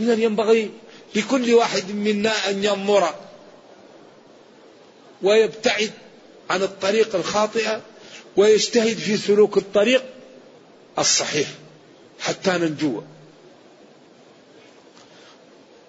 إذا 0.00 0.14
ينبغي 0.14 0.70
لكل 1.14 1.54
واحد 1.54 1.90
منا 1.90 2.50
أن 2.50 2.64
ينظر 2.64 3.14
ويبتعد 5.22 5.90
عن 6.50 6.62
الطريق 6.62 7.14
الخاطئة 7.14 7.82
ويجتهد 8.36 8.96
في 8.96 9.16
سلوك 9.16 9.56
الطريق 9.56 10.04
الصحيح 10.98 11.48
حتى 12.20 12.50
ننجو. 12.50 13.02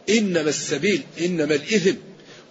إنما 0.09 0.49
السبيل 0.49 1.03
إنما 1.19 1.55
الإثم 1.55 1.95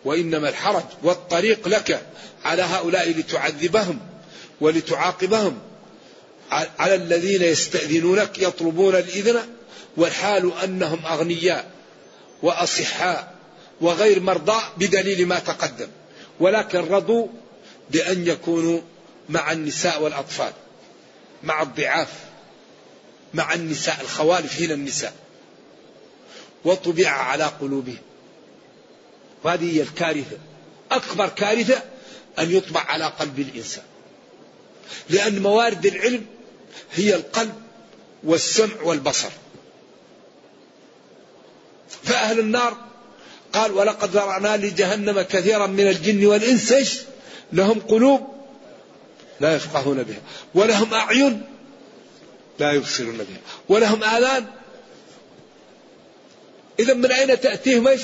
وإنما 0.04 0.48
الحرج 0.48 0.84
والطريق 1.02 1.68
لك 1.68 2.06
على 2.44 2.62
هؤلاء 2.62 3.10
لتعذبهم 3.10 4.00
ولتعاقبهم. 4.60 5.58
على 6.50 6.94
الذين 6.94 7.42
يستأذنونك 7.42 8.38
يطلبون 8.38 8.94
الإذن 8.94 9.42
والحال 9.96 10.52
أنهم 10.64 11.06
أغنياء 11.06 11.70
وأصحاء 12.42 13.34
وغير 13.80 14.20
مرضى 14.20 14.62
بدليل 14.76 15.26
ما 15.26 15.38
تقدم. 15.38 15.88
ولكن 16.40 16.78
رضوا 16.78 17.26
بأن 17.90 18.26
يكونوا 18.26 18.80
مع 19.28 19.52
النساء 19.52 20.02
والأطفال 20.02 20.52
مع 21.42 21.62
الضعاف 21.62 22.08
مع 23.34 23.54
النساء 23.54 24.00
الخوالف 24.00 24.60
هنا 24.60 24.74
النساء. 24.74 25.23
وطبع 26.64 27.08
على 27.08 27.44
قلوبهم. 27.44 27.98
وهذه 29.44 29.76
هي 29.76 29.82
الكارثة. 29.82 30.36
أكبر 30.92 31.28
كارثة 31.28 31.82
أن 32.38 32.50
يطبع 32.50 32.80
على 32.80 33.04
قلب 33.04 33.38
الإنسان. 33.38 33.84
لأن 35.10 35.42
موارد 35.42 35.86
العلم 35.86 36.26
هي 36.92 37.14
القلب 37.14 37.54
والسمع 38.24 38.82
والبصر. 38.82 39.30
فأهل 42.02 42.38
النار 42.38 42.76
قال 43.52 43.72
ولقد 43.72 44.10
ذرعنا 44.10 44.56
لجهنم 44.56 45.22
كثيرا 45.22 45.66
من 45.66 45.88
الجن 45.88 46.26
والإنس. 46.26 47.04
لهم 47.52 47.80
قلوب 47.80 48.28
لا 49.40 49.56
يفقهون 49.56 50.02
بها. 50.02 50.20
ولهم 50.54 50.94
أعين 50.94 51.42
لا 52.58 52.72
يبصرون 52.72 53.16
بها. 53.16 53.40
ولهم 53.68 54.04
آذان 54.04 54.46
إذا 56.78 56.94
من 56.94 57.12
أين 57.12 57.40
تأتيهم 57.40 57.88
إيش؟ 57.88 58.02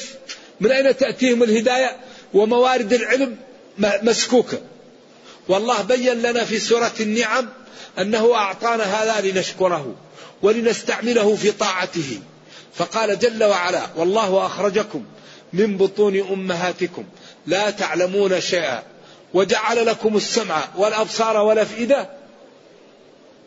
من 0.61 0.70
أين 0.70 0.96
تأتيهم 0.96 1.42
الهداية؟ 1.42 1.96
وموارد 2.35 2.92
العلم 2.92 3.37
مسكوكة. 3.78 4.59
والله 5.48 5.83
بين 5.83 6.22
لنا 6.22 6.44
في 6.44 6.59
سورة 6.59 6.92
النعم 7.00 7.48
أنه 7.98 8.35
أعطانا 8.35 8.85
هذا 8.85 9.30
لنشكره 9.30 9.94
ولنستعمله 10.42 11.37
في 11.37 11.50
طاعته. 11.52 12.20
فقال 12.74 13.18
جل 13.18 13.44
وعلا 13.44 13.87
والله 13.96 14.46
أخرجكم 14.46 15.04
من 15.52 15.76
بطون 15.76 16.20
أمهاتكم. 16.20 17.04
لا 17.46 17.70
تعلمون 17.70 18.40
شيئا. 18.40 18.83
وجعل 19.35 19.87
لكم 19.87 20.16
السمع 20.16 20.64
والأبصار 20.76 21.37
والأفئدة 21.37 22.11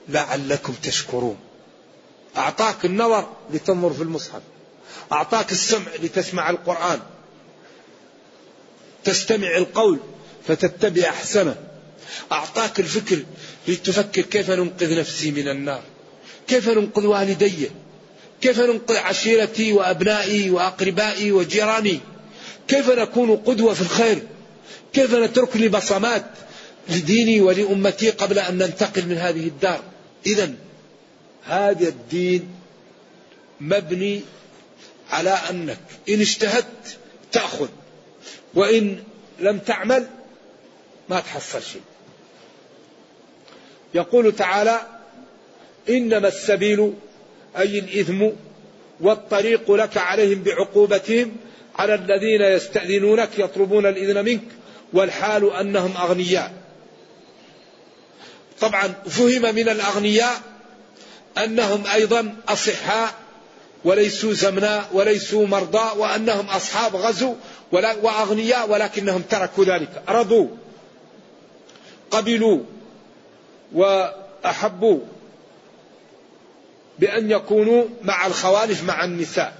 لعلكم 0.09 0.73
تشكرون. 0.83 1.38
أعطاك 2.38 2.86
النظر 2.86 3.29
لتنظر 3.53 3.93
في 3.93 4.03
المصحف. 4.03 4.41
أعطاك 5.11 5.51
السمع 5.51 5.91
لتسمع 6.03 6.49
القرآن. 6.49 6.99
تستمع 9.03 9.57
القول 9.57 9.99
فتتبع 10.47 11.09
أحسنه. 11.09 11.55
أعطاك 12.31 12.79
الفكر 12.79 13.23
لتفكر 13.67 14.21
كيف 14.21 14.51
ننقذ 14.51 14.99
نفسي 14.99 15.31
من 15.31 15.47
النار. 15.47 15.83
كيف 16.47 16.69
ننقذ 16.69 17.05
والدي. 17.05 17.69
كيف 18.41 18.59
ننقذ 18.59 18.97
عشيرتي 18.97 19.73
وأبنائي 19.73 20.49
وأقربائي 20.49 21.31
وجيراني. 21.31 21.99
كيف 22.67 22.89
نكون 22.89 23.35
قدوة 23.35 23.73
في 23.73 23.81
الخير. 23.81 24.23
كيف 24.93 25.13
نترك 25.13 25.57
لي 25.57 25.67
بصمات 25.67 26.25
لديني 26.89 27.41
ولأمتي 27.41 28.09
قبل 28.09 28.39
أن 28.39 28.57
ننتقل 28.57 29.05
من 29.05 29.17
هذه 29.17 29.47
الدار. 29.47 29.81
إذا 30.25 30.53
هذا 31.43 31.87
الدين 31.87 32.49
مبني 33.61 34.21
على 35.13 35.30
أنك 35.30 35.80
إن 36.10 36.21
اجتهدت 36.21 36.97
تأخذ 37.32 37.69
وإن 38.54 39.04
لم 39.39 39.60
تعمل 39.60 40.08
ما 41.10 41.19
تحصل 41.19 41.62
شيء. 41.62 41.82
يقول 43.93 44.36
تعالى 44.36 44.80
إنما 45.89 46.28
السبيل 46.28 46.93
أي 47.58 47.80
الإثم 47.80 48.30
والطريق 48.99 49.71
لك 49.71 49.97
عليهم 49.97 50.43
بعقوبتهم 50.43 51.36
على 51.76 51.95
الذين 51.95 52.41
يستأذنونك 52.41 53.30
يطلبون 53.38 53.86
الإذن 53.86 54.26
منك 54.26 54.47
والحال 54.93 55.54
أنهم 55.54 55.97
أغنياء. 55.97 56.54
طبعا 58.62 58.88
فهم 58.88 59.56
من 59.56 59.69
الأغنياء 59.69 60.41
أنهم 61.38 61.88
أيضا 61.88 62.36
أصحاء 62.47 63.22
وليسوا 63.86 64.34
زمناء 64.34 64.89
وليسوا 64.93 65.48
مرضى 65.48 66.00
وأنهم 66.00 66.46
أصحاب 66.46 66.96
غزو 66.96 67.36
وأغنياء 67.72 68.69
ولكنهم 68.69 69.22
تركوا 69.22 69.65
ذلك. 69.65 70.04
رضوا 70.10 70.48
قبلوا 72.12 72.60
وأحبوا 73.74 75.00
بأن 77.00 77.32
يكونوا 77.32 77.86
مع 78.02 78.28
الخوالف 78.28 78.84
مع 78.84 79.04
النساء. 79.04 79.54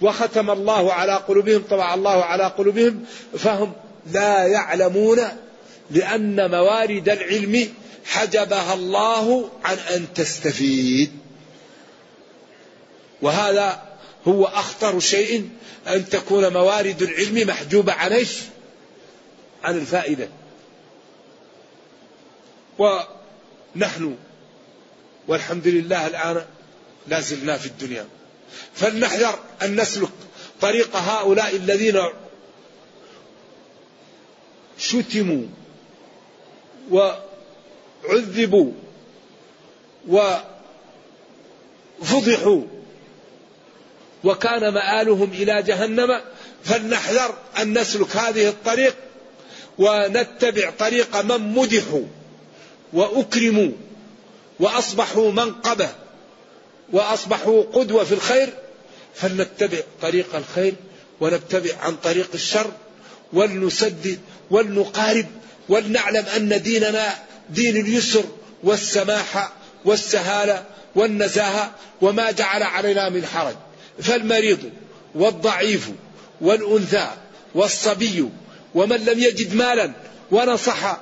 وختم 0.00 0.50
الله 0.50 0.92
على 0.92 1.12
قلوبهم 1.12 1.62
طبع 1.70 1.94
الله 1.94 2.24
على 2.24 2.44
قلوبهم 2.44 3.04
فهم 3.38 3.72
لا 4.12 4.46
يعلمون 4.46 5.18
لأن 5.90 6.50
موارد 6.50 7.08
العلم 7.08 7.68
حجبها 8.04 8.74
الله 8.74 9.50
عن 9.64 9.76
أن 9.78 10.06
تستفيد. 10.14 11.25
وهذا 13.22 13.82
هو 14.28 14.44
أخطر 14.44 15.00
شيء 15.00 15.48
أن 15.86 16.08
تكون 16.08 16.52
موارد 16.52 17.02
العلم 17.02 17.48
محجوبة 17.48 17.92
عن 17.92 18.12
إيش؟ 18.12 18.38
عن 19.64 19.78
الفائدة. 19.78 20.28
ونحن 22.78 24.16
والحمد 25.28 25.66
لله 25.66 26.06
الآن 26.06 26.44
لا 27.06 27.20
زلنا 27.20 27.58
في 27.58 27.66
الدنيا. 27.66 28.06
فلنحذر 28.74 29.38
أن 29.62 29.80
نسلك 29.80 30.10
طريق 30.60 30.96
هؤلاء 30.96 31.56
الذين 31.56 32.02
شتموا 34.78 35.46
وعذبوا 36.90 38.72
وفضحوا 42.00 42.62
وكان 44.26 44.74
مآلهم 44.74 45.30
إلى 45.32 45.62
جهنم 45.62 46.20
فلنحذر 46.64 47.34
أن 47.58 47.78
نسلك 47.78 48.16
هذه 48.16 48.48
الطريق 48.48 48.96
ونتبع 49.78 50.70
طريق 50.78 51.16
من 51.16 51.54
مدحوا 51.54 52.04
وأكرموا 52.92 53.72
وأصبحوا 54.60 55.32
منقبة 55.32 55.88
وأصبحوا 56.92 57.62
قدوة 57.62 58.04
في 58.04 58.12
الخير 58.12 58.48
فلنتبع 59.14 59.78
طريق 60.02 60.36
الخير 60.36 60.74
ونتبع 61.20 61.70
عن 61.82 61.96
طريق 61.96 62.28
الشر 62.34 62.70
ولنسدد 63.32 64.18
ولنقارب 64.50 65.26
ولنعلم 65.68 66.24
أن 66.36 66.62
ديننا 66.62 67.14
دين 67.50 67.76
اليسر 67.76 68.24
والسماحة 68.62 69.52
والسهالة 69.84 70.64
والنزاهة 70.94 71.74
وما 72.00 72.30
جعل 72.30 72.62
علينا 72.62 73.08
من 73.08 73.26
حرج. 73.26 73.56
فالمريض 74.02 74.70
والضعيف 75.14 75.88
والأنثى 76.40 77.10
والصبي 77.54 78.28
ومن 78.74 78.96
لم 78.96 79.18
يجد 79.18 79.54
مالا 79.54 79.92
ونصح 80.30 81.00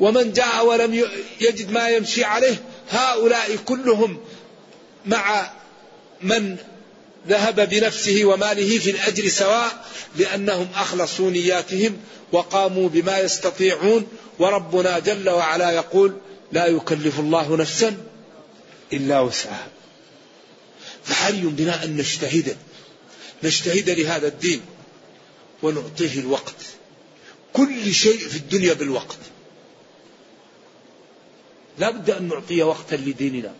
ومن 0.00 0.32
جاء 0.32 0.66
ولم 0.66 1.06
يجد 1.40 1.70
ما 1.70 1.88
يمشي 1.88 2.24
عليه 2.24 2.62
هؤلاء 2.90 3.56
كلهم 3.56 4.20
مع 5.06 5.50
من 6.22 6.56
ذهب 7.28 7.68
بنفسه 7.68 8.24
وماله 8.24 8.78
في 8.78 8.90
الأجر 8.90 9.28
سواء 9.28 9.84
لأنهم 10.16 10.68
أخلصوا 10.74 11.30
نياتهم 11.30 11.96
وقاموا 12.32 12.88
بما 12.88 13.18
يستطيعون 13.18 14.06
وربنا 14.38 14.98
جل 14.98 15.30
وعلا 15.30 15.70
يقول 15.70 16.16
لا 16.52 16.66
يكلف 16.66 17.20
الله 17.20 17.56
نفسا 17.56 17.96
إلا 18.92 19.20
وسعها. 19.20 19.66
فحري 21.04 21.40
بنا 21.40 21.84
أن 21.84 21.96
نجتهد. 21.96 22.56
نجتهد 23.44 23.90
لهذا 23.90 24.28
الدين 24.28 24.60
ونعطيه 25.62 26.20
الوقت. 26.20 26.54
كل 27.52 27.94
شيء 27.94 28.18
في 28.18 28.36
الدنيا 28.36 28.72
بالوقت. 28.72 29.18
لا 31.78 31.90
بد 31.90 32.10
أن 32.10 32.28
نعطي 32.28 32.62
وقتا 32.62 32.94
لديننا. 32.94 33.54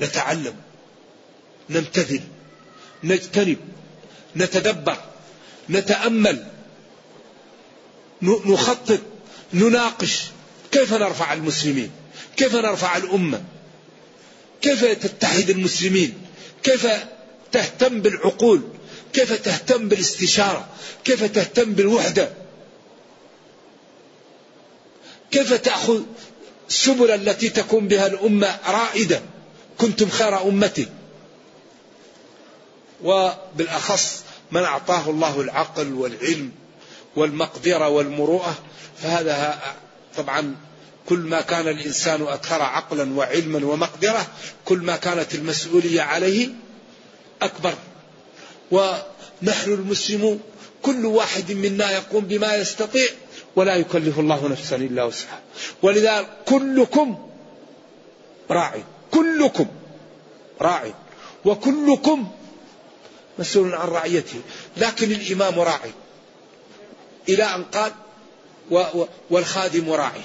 نتعلم. 0.00 0.54
نمتثل. 1.70 2.20
نجتنب. 3.04 3.58
نتدبر. 4.36 4.96
نتأمل. 5.70 6.46
نخطط. 8.22 9.00
نناقش. 9.54 10.22
كيف 10.72 10.92
نرفع 10.92 11.32
المسلمين؟ 11.32 11.90
كيف 12.36 12.54
نرفع 12.54 12.96
الأمة؟ 12.96 13.44
كيف 14.62 14.84
تتحد 14.84 15.50
المسلمين؟ 15.50 16.14
كيف 16.62 16.86
تهتم 17.52 18.00
بالعقول؟ 18.00 18.62
كيف 19.12 19.32
تهتم 19.32 19.88
بالاستشارة؟ 19.88 20.68
كيف 21.04 21.24
تهتم 21.24 21.72
بالوحدة؟ 21.72 22.30
كيف 25.30 25.52
تأخذ 25.52 26.02
السبل 26.68 27.10
التي 27.10 27.48
تكون 27.48 27.88
بها 27.88 28.06
الأمة 28.06 28.58
رائدة؟ 28.66 29.22
كنتم 29.78 30.08
خير 30.08 30.42
امه 30.42 30.86
وبالأخص 33.04 34.24
من 34.52 34.62
أعطاه 34.62 35.10
الله 35.10 35.40
العقل 35.40 35.92
والعلم 35.92 36.52
والمقدرة 37.16 37.88
والمروءة 37.88 38.54
فهذا 39.02 39.58
طبعا 40.16 40.56
كل 41.08 41.18
ما 41.18 41.40
كان 41.40 41.68
الإنسان 41.68 42.22
أكثر 42.22 42.62
عقلا 42.62 43.12
وعلما 43.16 43.66
ومقدرة 43.66 44.26
كل 44.64 44.78
ما 44.78 44.96
كانت 44.96 45.34
المسؤولية 45.34 46.02
عليه 46.02 46.48
أكبر. 47.42 47.74
ونحن 48.70 49.72
المسلمون 49.72 50.40
كل 50.82 51.06
واحد 51.06 51.52
منا 51.52 51.90
يقوم 51.90 52.24
بما 52.24 52.54
يستطيع 52.54 53.08
ولا 53.56 53.76
يكلف 53.76 54.18
الله 54.18 54.48
نفسا 54.48 54.76
إلا 54.76 55.04
وسعها. 55.04 55.40
ولذا 55.82 56.26
كلكم 56.46 57.28
راع 58.50 58.74
كلكم 59.10 59.66
راع 60.60 60.84
وكلكم 61.44 62.30
مسؤول 63.38 63.74
عن 63.74 63.88
رعيته. 63.88 64.40
لكن 64.76 65.12
الإمام 65.12 65.60
راعي 65.60 65.92
إلى 67.28 67.44
أن 67.44 67.64
قال 67.64 67.92
والخادم 69.30 69.90
راعي 69.90 70.20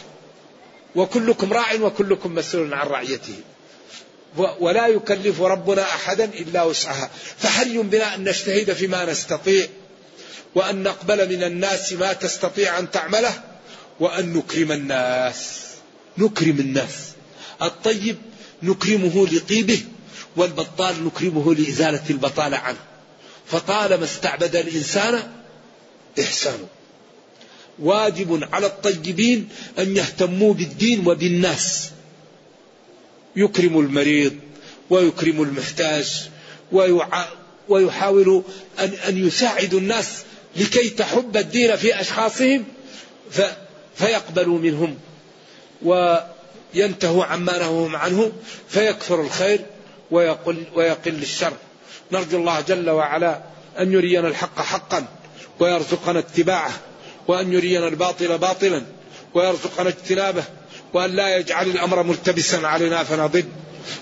وكلكم 0.95 1.53
راع 1.53 1.73
وكلكم 1.73 2.35
مسؤول 2.35 2.73
عن 2.73 2.87
رعيته. 2.87 3.35
ولا 4.37 4.87
يكلف 4.87 5.41
ربنا 5.41 5.81
أحدا 5.81 6.25
إلا 6.25 6.63
وسعها. 6.63 7.09
فحري 7.37 7.77
بنا 7.77 8.15
أن 8.15 8.23
نجتهد 8.23 8.73
فيما 8.73 9.05
نستطيع؟ 9.05 9.67
وأن 10.55 10.83
نقبل 10.83 11.29
من 11.29 11.43
الناس 11.43 11.93
ما 11.93 12.13
تستطيع 12.13 12.79
أن 12.79 12.91
تعمله؟ 12.91 13.43
وأن 13.99 14.33
نكرم 14.33 14.71
الناس. 14.71 15.59
نكرم 16.17 16.59
الناس. 16.59 16.95
الطيب 17.61 18.17
نكرمه 18.63 19.27
لطيبه 19.27 19.83
والبطال 20.35 21.05
نكرمه 21.05 21.55
لإزالة 21.55 22.03
البطاله 22.09 22.57
عنه. 22.57 22.77
فطالما 23.45 24.03
استعبد 24.03 24.55
الإنسان 24.55 25.31
إحسانه. 26.19 26.67
واجب 27.81 28.47
على 28.53 28.65
الطيبين 28.65 29.49
أن 29.79 29.97
يهتموا 29.97 30.53
بالدين 30.53 31.07
وبالناس. 31.07 31.89
يكرم 33.35 33.79
المريض 33.79 34.35
ويكرم 34.89 35.41
المحتاج 35.41 36.29
ويحاول 37.69 38.43
أن, 38.79 38.93
أن 39.07 39.27
يساعد 39.27 39.73
الناس 39.73 40.23
لكي 40.55 40.89
تحب 40.89 41.37
الدين 41.37 41.75
في 41.75 42.01
أشخاصهم 42.01 42.65
فيقبلوا 43.95 44.59
منهم 44.59 44.97
وينتهوا 45.81 47.25
عما 47.25 47.57
نهوهم 47.57 47.95
عنه 47.95 48.31
فيكثر 48.69 49.21
الخير 49.21 49.59
ويقل, 50.11 50.63
ويقل 50.75 51.15
الشر. 51.21 51.53
نرجو 52.11 52.37
الله 52.37 52.61
جل 52.61 52.89
وعلا 52.89 53.41
أن 53.79 53.93
يرينا 53.93 54.27
الحق 54.27 54.61
حقا 54.61 55.05
ويرزقنا 55.59 56.19
اتباعه. 56.19 56.79
وأن 57.29 57.53
يرينا 57.53 57.87
الباطل 57.87 58.37
باطلا 58.37 58.81
ويرزقنا 59.33 59.89
اجتنابه 59.89 60.43
وأن 60.93 61.15
لا 61.15 61.37
يجعل 61.37 61.67
الأمر 61.67 62.03
ملتبسا 62.03 62.67
علينا 62.67 63.03
فنضل. 63.03 63.43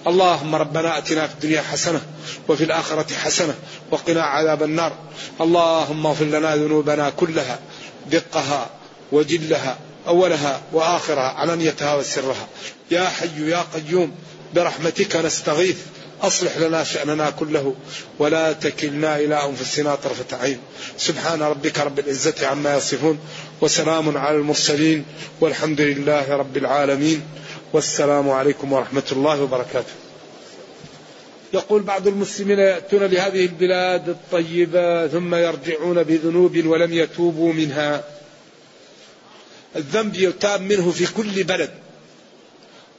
اللهم 0.07 0.55
ربنا 0.55 0.97
أتنا 0.97 1.27
في 1.27 1.33
الدنيا 1.33 1.61
حسنة 1.61 2.01
وفي 2.47 2.63
الآخرة 2.63 3.13
حسنة 3.13 3.55
وقنا 3.91 4.23
عذاب 4.23 4.63
النار. 4.63 4.93
اللهم 5.41 6.05
اغفر 6.05 6.25
لنا 6.25 6.55
ذنوبنا 6.55 7.09
كلها 7.09 7.59
دقها 8.11 8.69
وجلها 9.11 9.77
أولها 10.07 10.61
وآخرها 10.73 11.29
علانيتها 11.29 11.95
وسرها. 11.95 12.47
يا 12.91 13.09
حي 13.09 13.49
يا 13.49 13.65
قيوم 13.73 14.15
برحمتك 14.55 15.15
نستغيث. 15.15 15.77
أصلح 16.21 16.57
لنا 16.57 16.83
شأننا 16.83 17.29
كله 17.29 17.75
ولا 18.19 18.53
تكلنا 18.53 19.19
إلى 19.19 19.45
أنفسنا 19.45 19.95
طرفة 19.95 20.37
عين. 20.37 20.59
سبحان 20.97 21.41
ربك 21.41 21.79
رب 21.79 21.99
العزة 21.99 22.47
عما 22.47 22.77
يصفون 22.77 23.19
وسلام 23.61 24.17
على 24.17 24.37
المرسلين 24.37 25.05
والحمد 25.41 25.81
لله 25.81 26.35
رب 26.35 26.57
العالمين. 26.57 27.21
والسلام 27.73 28.29
عليكم 28.29 28.73
ورحمة 28.73 29.03
الله 29.11 29.41
وبركاته. 29.41 29.93
يقول 31.53 31.81
بعض 31.81 32.07
المسلمين 32.07 32.59
يأتون 32.59 33.03
لهذه 33.03 33.45
البلاد 33.45 34.09
الطيبة 34.09 35.07
ثم 35.07 35.35
يرجعون 35.35 36.03
بذنوب 36.03 36.65
ولم 36.65 36.93
يتوبوا 36.93 37.53
منها. 37.53 38.03
الذنب 39.75 40.15
يتاب 40.15 40.61
منه 40.61 40.91
في 40.91 41.13
كل 41.13 41.43
بلد. 41.43 41.69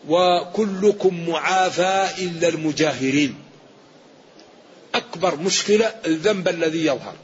وكلكم 0.08 1.28
معافى 1.28 2.08
إلا 2.18 2.48
المجاهرين. 2.48 3.34
أكبر 4.94 5.36
مشكلة 5.36 5.94
الذنب 6.06 6.48
الذي 6.48 6.86
يظهر. 6.86 7.14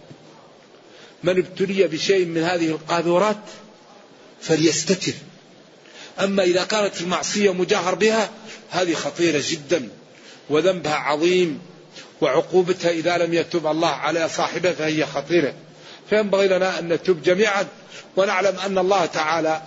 من 1.23 1.39
ابتلي 1.39 1.87
بشيء 1.87 2.27
من 2.27 2.43
هذه 2.43 2.69
القاذورات 2.69 3.43
فليستتر. 4.41 5.13
أما 6.21 6.43
إذا 6.43 6.65
كانت 6.65 7.01
المعصية 7.01 7.53
مجاهر 7.53 7.95
بها 7.95 8.31
هذه 8.71 8.95
خطيرة 8.95 9.43
جدا 9.49 9.89
وذنبها 10.51 10.95
عظيم 10.95 11.61
وعقوبتها 12.21 12.91
إذا 12.91 13.19
لم 13.19 13.35
يتوب 13.35 13.67
الله 13.67 13.89
على 13.89 14.29
صاحبه 14.29 14.73
فهي 14.73 15.07
خطيرة. 15.07 15.55
فينبغي 16.11 16.49
لنا 16.49 16.79
أن 16.79 16.89
نتوب 16.89 17.23
جميعا 17.23 17.67
ونعلم 18.17 18.57
أن 18.67 18.79
الله 18.79 19.07
تعالى 19.07 19.63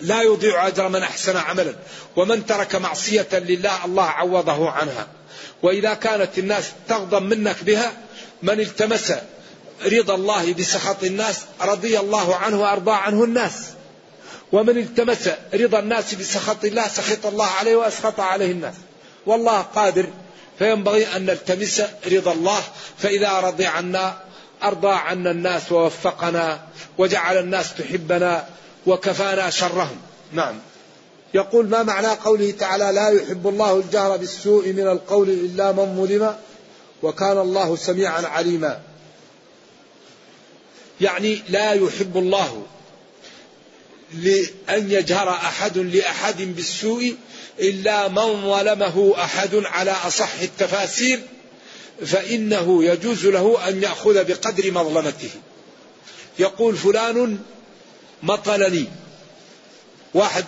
لا 0.00 0.22
يضيع 0.22 0.66
أجر 0.66 0.88
من 0.88 1.02
أحسن 1.02 1.36
عملا 1.36 1.74
ومن 2.16 2.46
ترك 2.46 2.74
معصية 2.74 3.28
لله 3.32 3.84
الله 3.84 4.04
عوضه 4.04 4.70
عنها. 4.70 5.06
وإذا 5.62 5.94
كانت 5.94 6.38
الناس 6.38 6.64
تغضب 6.88 7.22
منك 7.22 7.56
بها 7.64 7.92
من 8.42 8.60
التمس 8.60 9.12
رضا 9.86 10.14
الله 10.14 10.52
بسخط 10.52 11.04
الناس 11.04 11.40
رضي 11.60 11.98
الله 11.98 12.36
عنه 12.36 12.60
وأرضى 12.60 12.92
عنه 12.92 13.24
الناس. 13.24 13.52
ومن 14.52 14.78
التمس 14.78 15.28
رضا 15.54 15.78
الناس 15.78 16.14
بسخط 16.14 16.64
الله 16.64 16.88
سخط 16.88 17.26
الله 17.26 17.46
عليه 17.46 17.76
وأسخط 17.76 18.20
عليه 18.20 18.52
الناس. 18.52 18.74
والله 19.26 19.60
قادر 19.60 20.06
فينبغي 20.58 21.16
أن 21.16 21.26
نلتمس 21.26 21.82
رضا 22.12 22.32
الله. 22.32 22.62
فإذا 22.98 23.40
رضي 23.40 23.66
عنا 23.66 24.20
أرضى 24.62 24.92
عنا 24.92 25.30
الناس 25.30 25.72
ووفقنا 25.72 26.60
وجعل 26.98 27.38
الناس 27.38 27.74
تحبنا 27.74 28.46
وكفانا 28.86 29.50
شرهم. 29.50 29.96
نعم. 30.32 30.58
يقول 31.34 31.68
ما 31.68 31.82
معنى 31.82 32.06
قوله 32.06 32.50
تعالى 32.50 32.92
لا 32.92 33.08
يحب 33.08 33.48
الله 33.48 33.76
الجهر 33.76 34.16
بالسوء 34.16 34.68
من 34.68 34.88
القول 34.88 35.28
إلا 35.28 35.72
من 35.72 36.06
ظلم 36.06 36.36
وكان 37.02 37.38
الله 37.38 37.76
سميعا 37.76 38.22
عليما. 38.26 38.80
يعني 41.00 41.42
لا 41.48 41.72
يحب 41.72 42.16
الله 42.16 42.62
لأن 44.14 44.90
يجهر 44.90 45.28
أحد 45.30 45.78
لأحد 45.78 46.42
بالسوء 46.42 47.14
إلا 47.60 48.08
من 48.08 48.50
ظلمه 48.50 49.14
أحد 49.16 49.54
على 49.54 49.90
أصح 49.90 50.40
التفاسير 50.42 51.20
فإنه 52.06 52.84
يجوز 52.84 53.26
له 53.26 53.68
أن 53.68 53.82
يأخذ 53.82 54.24
بقدر 54.24 54.72
مظلمته. 54.72 55.30
يقول 56.38 56.76
فلان 56.76 57.38
مطلني 58.22 58.86
واحد 60.14 60.44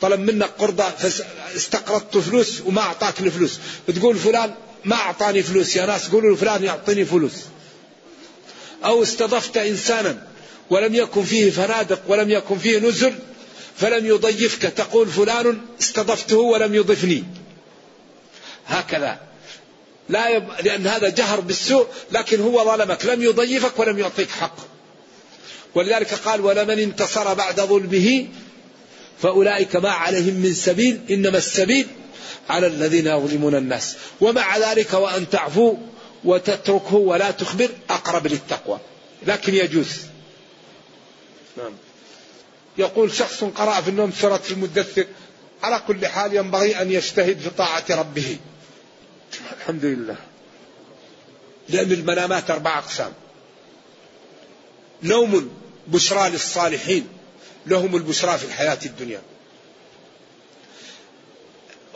طلب 0.00 0.20
منك 0.20 0.50
قرضة 0.58 0.84
فاستقرضت 0.84 2.18
فلوس 2.18 2.60
وما 2.60 2.80
أعطاك 2.80 3.20
الفلوس. 3.20 3.58
بتقول 3.88 4.16
فلان 4.16 4.54
ما 4.84 4.96
أعطاني 4.96 5.42
فلوس 5.42 5.76
يا 5.76 5.86
ناس 5.86 6.08
قولوا 6.08 6.36
فلان 6.36 6.64
يعطيني 6.64 7.04
فلوس. 7.04 7.32
أو 8.84 9.02
استضفت 9.02 9.56
إنسانا 9.56 10.26
ولم 10.70 10.94
يكن 10.94 11.24
فيه 11.24 11.50
فنادق 11.50 12.02
ولم 12.08 12.30
يكن 12.30 12.58
فيه 12.58 12.78
نزل 12.78 13.14
فلم 13.76 14.06
يضيفك. 14.06 14.62
تقول 14.62 15.08
فلان 15.08 15.60
استضفته 15.80 16.36
ولم 16.36 16.74
يضفني. 16.74 17.24
هكذا. 18.66 19.20
لا 20.08 20.28
يب... 20.28 20.48
لأن 20.62 20.86
هذا 20.86 21.08
جهر 21.08 21.40
بالسوء 21.40 21.86
لكن 22.12 22.40
هو 22.40 22.64
ظلمك. 22.64 23.06
لم 23.06 23.22
يضيفك 23.22 23.78
ولم 23.78 23.98
يعطيك 23.98 24.30
حق. 24.30 24.56
ولذلك 25.74 26.14
قال 26.14 26.40
ولمن 26.40 26.78
انتصر 26.78 27.34
بعد 27.34 27.60
ظلمه 27.60 28.26
فأولئك 29.22 29.76
ما 29.76 29.90
عليهم 29.90 30.34
من 30.34 30.54
سبيل 30.54 31.00
إنما 31.10 31.38
السبيل 31.38 31.86
على 32.50 32.66
الذين 32.66 33.06
يظلمون 33.06 33.54
الناس. 33.54 33.96
ومع 34.20 34.58
ذلك 34.58 34.92
وأن 34.92 35.30
تعفو 35.30 35.76
وتتركه 36.24 36.94
ولا 36.94 37.30
تخبر 37.30 37.68
أقرب 37.90 38.26
للتقوى. 38.26 38.78
لكن 39.26 39.54
يجوز. 39.54 39.96
نعم. 41.56 41.72
يقول 42.78 43.12
شخص 43.12 43.44
قرأ 43.44 43.80
في 43.80 43.90
النوم 43.90 44.12
سورة 44.20 44.42
المدثر 44.50 45.06
على 45.62 45.82
كل 45.86 46.06
حال 46.06 46.36
ينبغي 46.36 46.82
أن 46.82 46.92
يجتهد 46.92 47.38
في 47.38 47.50
طاعة 47.50 47.84
ربه. 47.90 48.36
الحمد 49.60 49.84
لله. 49.84 50.16
لأن 51.68 51.92
المنامات 51.92 52.50
أربع 52.50 52.78
أقسام. 52.78 53.12
نوم 55.02 55.50
بشرى 55.86 56.30
للصالحين 56.30 57.08
لهم 57.66 57.96
البشرى 57.96 58.38
في 58.38 58.44
الحياة 58.44 58.78
الدنيا. 58.86 59.22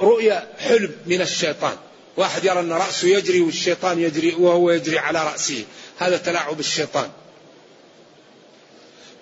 رؤيا 0.00 0.48
حلم 0.58 0.92
من 1.06 1.20
الشيطان. 1.20 1.76
واحد 2.16 2.44
يرى 2.44 2.60
أن 2.60 2.72
رأسه 2.72 3.08
يجري 3.08 3.40
والشيطان 3.40 4.00
يجري 4.00 4.34
وهو 4.34 4.70
يجري 4.70 4.98
على 4.98 5.24
رأسه. 5.24 5.64
هذا 5.98 6.16
تلاعب 6.16 6.60
الشيطان. 6.60 7.10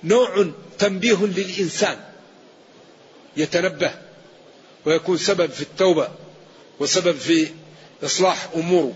نوع 0.04 0.50
تنبيه 0.78 1.26
للإنسان 1.26 1.96
يتنبه 3.36 3.94
ويكون 4.84 5.18
سبب 5.18 5.50
في 5.50 5.62
التوبة 5.62 6.08
وسبب 6.80 7.16
في 7.16 7.48
إصلاح 8.04 8.48
أموره. 8.54 8.94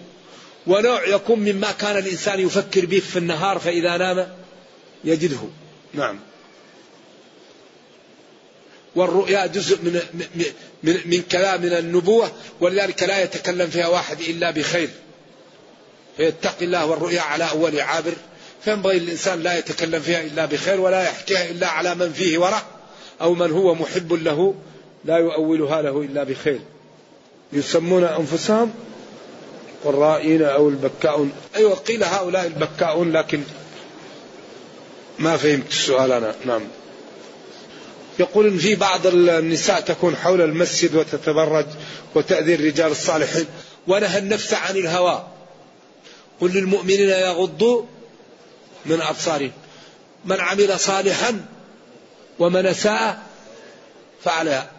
ونوع 0.66 1.08
يكون 1.08 1.38
مما 1.38 1.72
كان 1.72 1.96
الإنسان 1.96 2.40
يفكر 2.40 2.86
به 2.86 2.98
في 2.98 3.18
النهار 3.18 3.58
فإذا 3.58 3.96
نام 3.96 4.35
يجده. 5.06 5.38
نعم. 5.94 6.18
والرؤيا 8.96 9.46
جزء 9.46 9.82
من 9.82 10.00
من, 10.82 11.00
من 11.04 11.22
كلام 11.22 11.62
من 11.62 11.72
النبوة 11.72 12.32
ولذلك 12.60 13.02
لا 13.02 13.22
يتكلم 13.22 13.70
فيها 13.70 13.88
واحد 13.88 14.20
إلا 14.20 14.50
بخير. 14.50 14.88
فيتقي 16.16 16.64
الله 16.64 16.86
والرؤيا 16.86 17.20
على 17.20 17.50
أول 17.50 17.80
عابر. 17.80 18.12
فينبغي 18.64 18.96
الإنسان 18.96 19.42
لا 19.42 19.58
يتكلم 19.58 20.00
فيها 20.00 20.22
إلا 20.22 20.44
بخير 20.44 20.80
ولا 20.80 21.02
يحكيها 21.02 21.50
إلا 21.50 21.68
على 21.68 21.94
من 21.94 22.12
فيه 22.12 22.38
ورع 22.38 22.62
أو 23.20 23.34
من 23.34 23.52
هو 23.52 23.74
محب 23.74 24.12
له 24.12 24.54
لا 25.04 25.16
يؤولها 25.16 25.82
له 25.82 26.00
إلا 26.02 26.24
بخير. 26.24 26.60
يسمون 27.52 28.04
أنفسهم 28.04 28.74
والرائين 29.84 30.42
أو 30.42 30.68
البكاؤون. 30.68 31.32
أيوة 31.56 31.74
قيل 31.74 32.04
هؤلاء 32.04 32.46
البكاؤون 32.46 33.12
لكن 33.12 33.42
ما 35.18 35.36
فهمت 35.36 35.68
السؤال 35.70 36.12
أنا. 36.12 36.34
نعم. 36.44 36.62
يقول 38.18 38.46
إن 38.46 38.58
في 38.58 38.74
بعض 38.74 39.06
النساء 39.06 39.80
تكون 39.80 40.16
حول 40.16 40.40
المسجد 40.40 40.94
وتتبرج 40.94 41.66
وتأذي 42.14 42.54
الرجال 42.54 42.90
الصالحين 42.90 43.46
ونهى 43.86 44.18
النفس 44.18 44.54
عن 44.54 44.76
الهوى. 44.76 45.26
قل 46.40 46.50
للمؤمنين 46.50 47.08
يغضوا 47.08 47.82
من 48.86 49.00
أبصارهم. 49.00 49.52
من 50.24 50.40
عمل 50.40 50.80
صالحا 50.80 51.46
ومن 52.38 52.66
أساء 52.66 53.22
فعلها 54.24 54.70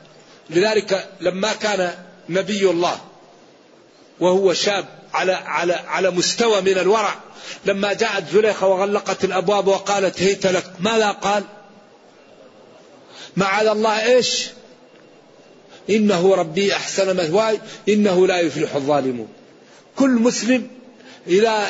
لذلك 0.49 1.09
لما 1.21 1.53
كان 1.53 1.93
نبي 2.29 2.69
الله 2.69 3.01
وهو 4.19 4.53
شاب 4.53 4.85
على 5.13 5.31
على 5.31 5.73
على 5.73 6.11
مستوى 6.11 6.61
من 6.61 6.77
الورع 6.77 7.15
لما 7.65 7.93
جاءت 7.93 8.23
زليخة 8.33 8.67
وغلقت 8.67 9.23
الأبواب 9.23 9.67
وقالت 9.67 10.21
هيت 10.21 10.47
لك 10.47 10.73
ماذا 10.79 11.11
قال؟ 11.11 11.43
معاذ 13.37 13.67
الله 13.67 14.15
إيش؟ 14.15 14.47
إنه 15.89 16.35
ربي 16.35 16.73
أحسن 16.73 17.15
مثواي 17.15 17.59
إنه 17.89 18.27
لا 18.27 18.39
يفلح 18.39 18.75
الظالمون. 18.75 19.27
كل 19.95 20.09
مسلم 20.09 20.67
إذا 21.27 21.67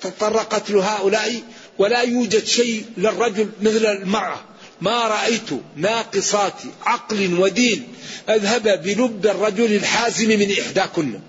تطرقت 0.00 0.70
له 0.70 0.96
هؤلاء 0.96 1.42
ولا 1.78 2.00
يوجد 2.00 2.44
شيء 2.44 2.84
للرجل 2.96 3.48
مثل 3.62 3.86
المرأة 3.86 4.40
ما 4.80 5.06
رأيت 5.06 5.50
ناقصات 5.76 6.54
عقل 6.84 7.38
ودين 7.38 7.88
أذهب 8.28 8.82
بلب 8.82 9.26
الرجل 9.26 9.72
الحازم 9.76 10.28
من 10.28 10.52
إحداكن 10.60 11.20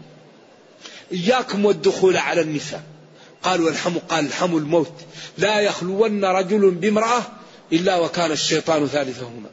إياكم 1.13 1.65
والدخول 1.65 2.17
على 2.17 2.41
النساء. 2.41 2.83
قال 3.43 3.61
والحم 3.61 3.97
قال 3.97 4.25
الحم 4.25 4.57
الموت. 4.57 4.93
لا 5.37 5.59
يخلون 5.59 6.25
رجل 6.25 6.71
بامرأة 6.71 7.21
إلا 7.73 7.99
وكان 7.99 8.31
الشيطان 8.31 8.87
ثالثهما. 8.87 9.49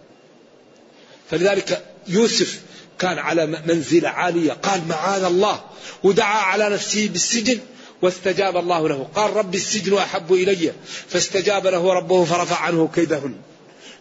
فلذلك 1.31 1.85
يوسف 2.09 2.61
كان 2.99 3.19
على 3.19 3.47
منزلة 3.47 4.09
عالية. 4.09 4.53
قال 4.53 4.89
معاذ 4.89 5.25
الله. 5.25 5.61
ودعا 6.03 6.41
على 6.41 6.69
نفسه 6.69 7.09
بالسجن 7.09 7.59
واستجاب 8.03 8.57
الله 8.57 8.89
له. 8.89 9.09
قال 9.15 9.37
رب 9.37 9.55
السجن 9.55 9.99
أحب 9.99 10.33
إلي. 10.33 10.73
فاستجاب 11.09 11.67
له 11.67 11.93
ربه 11.93 12.25
فرفع 12.25 12.57
عنه 12.57 12.89
كيدهن. 12.95 13.35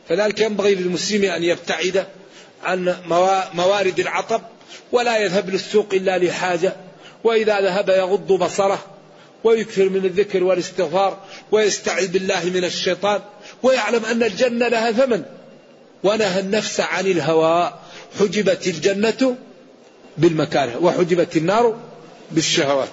فذلك 0.09 0.39
ينبغي 0.39 0.75
للمسلم 0.75 1.23
أن 1.31 1.43
يبتعد 1.43 2.07
عن 2.63 2.95
موارد 3.53 3.99
العطب 3.99 4.41
ولا 4.91 5.17
يذهب 5.17 5.49
للسوق 5.49 5.87
إلا 5.93 6.17
لحاجة. 6.17 6.88
وإذا 7.23 7.61
ذهب 7.61 7.89
يغض 7.89 8.27
بصره 8.27 8.79
ويكثر 9.43 9.89
من 9.89 10.05
الذكر 10.05 10.43
والاستغفار 10.43 11.17
ويستعذ 11.51 12.07
بالله 12.07 12.45
من 12.45 12.63
الشيطان 12.63 13.21
ويعلم 13.63 14.05
أن 14.05 14.23
الجنة 14.23 14.67
لها 14.67 14.91
ثمن 14.91 15.23
ونهى 16.03 16.39
النفس 16.39 16.79
عن 16.79 17.05
الهوى 17.05 17.73
حجبت 18.19 18.67
الجنة 18.67 19.35
بالمكاره 20.17 20.77
وحجبت 20.83 21.37
النار 21.37 21.77
بالشهوات. 22.31 22.89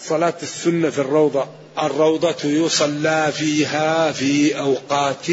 صلاة 0.00 0.34
السنة 0.42 0.90
في 0.90 0.98
الروضة 0.98 1.48
الروضة 1.82 2.36
يصلى 2.44 3.32
فيها 3.32 4.12
في 4.12 4.58
أوقات 4.58 5.26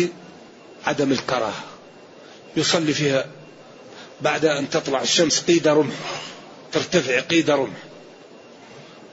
عدم 0.86 1.12
الكراهة. 1.12 1.64
يصلي 2.58 2.94
فيها 2.94 3.26
بعد 4.22 4.46
أن 4.46 4.70
تطلع 4.70 5.02
الشمس 5.02 5.40
قيد 5.42 5.68
رمح 5.68 5.96
ترتفع 6.72 7.20
قيد 7.20 7.50
رمح. 7.50 7.87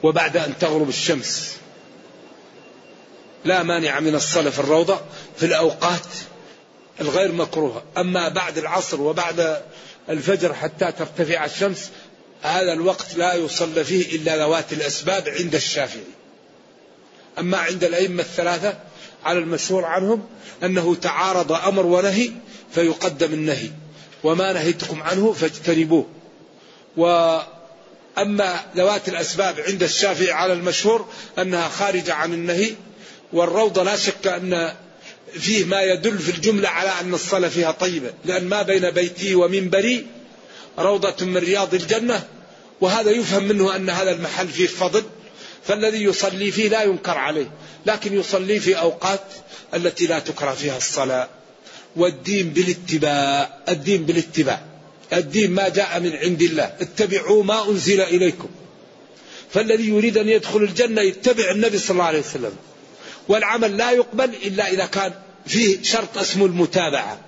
وبعد 0.05 0.37
أن 0.37 0.57
تغرب 0.59 0.89
الشمس. 0.89 1.55
لا 3.45 3.63
مانع 3.63 3.99
من 3.99 4.15
الصلاة 4.15 4.49
في 4.49 4.59
الروضة 4.59 4.99
في 5.37 5.45
الأوقات 5.45 6.07
الغير 7.01 7.31
مكروهة. 7.31 7.83
أما 7.97 8.29
بعد 8.29 8.57
العصر 8.57 9.01
وبعد 9.01 9.61
الفجر 10.09 10.53
حتى 10.53 10.91
ترتفع 10.91 11.45
الشمس 11.45 11.89
هذا 12.41 12.73
الوقت 12.73 13.15
لا 13.15 13.33
يصلى 13.33 13.83
فيه 13.83 14.15
إلا 14.15 14.37
ذوات 14.37 14.73
الأسباب 14.73 15.29
عند 15.29 15.55
الشافعي. 15.55 16.03
أما 17.39 17.57
عند 17.57 17.83
الأئمة 17.83 18.21
الثلاثة 18.21 18.77
على 19.23 19.39
المشهور 19.39 19.85
عنهم 19.85 20.27
أنه 20.63 20.95
تعارض 20.95 21.51
أمر 21.51 21.85
ونهي 21.85 22.31
فيقدم 22.73 23.33
النهي 23.33 23.69
وما 24.23 24.53
نهيتكم 24.53 25.03
عنه 25.03 25.33
فاجتنبوه. 25.33 26.05
وأما 28.17 28.65
ذوات 28.75 29.09
الأسباب 29.09 29.59
عند 29.59 29.83
الشافعي 29.83 30.31
على 30.31 30.53
المشهور 30.53 31.07
أنها 31.39 31.69
خارجة 31.69 32.13
عن 32.13 32.33
النهي 32.33 32.73
والروضة 33.33 33.83
لا 33.83 33.95
شك 33.97 34.27
أن 34.27 34.73
فيه 35.33 35.65
ما 35.65 35.81
يدل 35.81 36.19
في 36.19 36.29
الجملة 36.31 36.69
على 36.69 36.89
أن 37.01 37.13
الصلاة 37.13 37.49
فيها 37.49 37.71
طيبة 37.71 38.13
لأن 38.25 38.47
ما 38.47 38.61
بين 38.61 38.91
بيتي 38.91 39.35
ومنبري 39.35 40.05
روضة 40.79 41.25
من 41.25 41.37
رياض 41.37 41.73
الجنة 41.73 42.23
وهذا 42.81 43.11
يفهم 43.11 43.43
منه 43.43 43.75
أن 43.75 43.89
هذا 43.89 44.11
المحل 44.11 44.47
فيه 44.47 44.67
فضل 44.67 45.03
فالذي 45.63 46.03
يصلي 46.03 46.51
فيه 46.51 46.69
لا 46.69 46.83
ينكر 46.83 47.17
عليه 47.17 47.51
لكن 47.85 48.19
يصلي 48.19 48.59
في 48.59 48.79
أوقات 48.79 49.23
التي 49.73 50.07
لا 50.07 50.19
تكره 50.19 50.51
فيها 50.51 50.77
الصلاة 50.77 51.29
والدين 51.95 52.49
بالاتباع 52.49 53.49
الدين 53.69 54.05
بالاتباع. 54.05 54.61
الدين 55.13 55.51
ما 55.51 55.69
جاء 55.69 55.99
من 55.99 56.15
عند 56.15 56.41
الله. 56.41 56.63
اتبعوا 56.63 57.43
ما 57.43 57.69
أنزل 57.69 58.01
إليكم. 58.01 58.49
فالذي 59.49 59.89
يريد 59.89 60.17
أن 60.17 60.29
يدخل 60.29 60.63
الجنة 60.63 61.01
يتبع 61.01 61.51
النبي 61.51 61.77
صلى 61.77 61.91
الله 61.91 62.03
عليه 62.03 62.19
وسلم. 62.19 62.55
والعمل 63.27 63.77
لا 63.77 63.91
يقبل 63.91 64.29
إلا 64.45 64.71
إذا 64.71 64.85
كان 64.85 65.13
فيه 65.47 65.83
شرط 65.83 66.17
اسمه 66.17 66.45
المتابعة. 66.45 67.19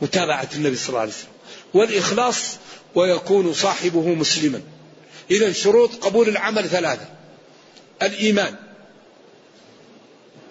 متابعة 0.00 0.48
النبي 0.54 0.76
صلى 0.76 0.88
الله 0.88 1.00
عليه 1.00 1.10
وسلم. 1.10 1.30
والإخلاص 1.74 2.56
ويكون 2.94 3.54
صاحبه 3.54 4.08
مسلما. 4.14 4.60
إذا 5.30 5.52
شروط 5.52 5.94
قبول 5.94 6.28
العمل 6.28 6.68
ثلاثة. 6.68 7.08
الإيمان. 8.02 8.54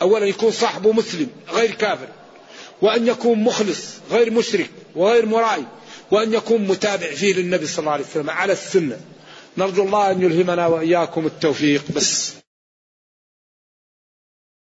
أولا 0.01 0.25
يكون 0.25 0.51
صاحبه 0.51 0.91
مسلم 0.91 1.27
غير 1.49 1.71
كافر. 1.71 2.07
وأن 2.81 3.07
يكون 3.07 3.43
مخلص 3.43 3.79
غير 4.11 4.31
مشرك 4.31 4.69
وغير 4.95 5.25
مرائي 5.25 5.65
وأن 6.11 6.33
يكون 6.33 6.67
متابع 6.67 7.11
فيه 7.11 7.33
للنبي 7.33 7.67
صلى 7.67 7.79
الله 7.79 7.91
عليه 7.91 8.05
وسلم 8.05 8.29
على 8.29 8.53
السنة. 8.53 8.97
نرجو 9.57 9.83
الله 9.83 10.11
أن 10.11 10.21
يلهمنا 10.21 10.67
وإياكم 10.67 11.25
التوفيق. 11.25 11.83
بس. 11.95 12.38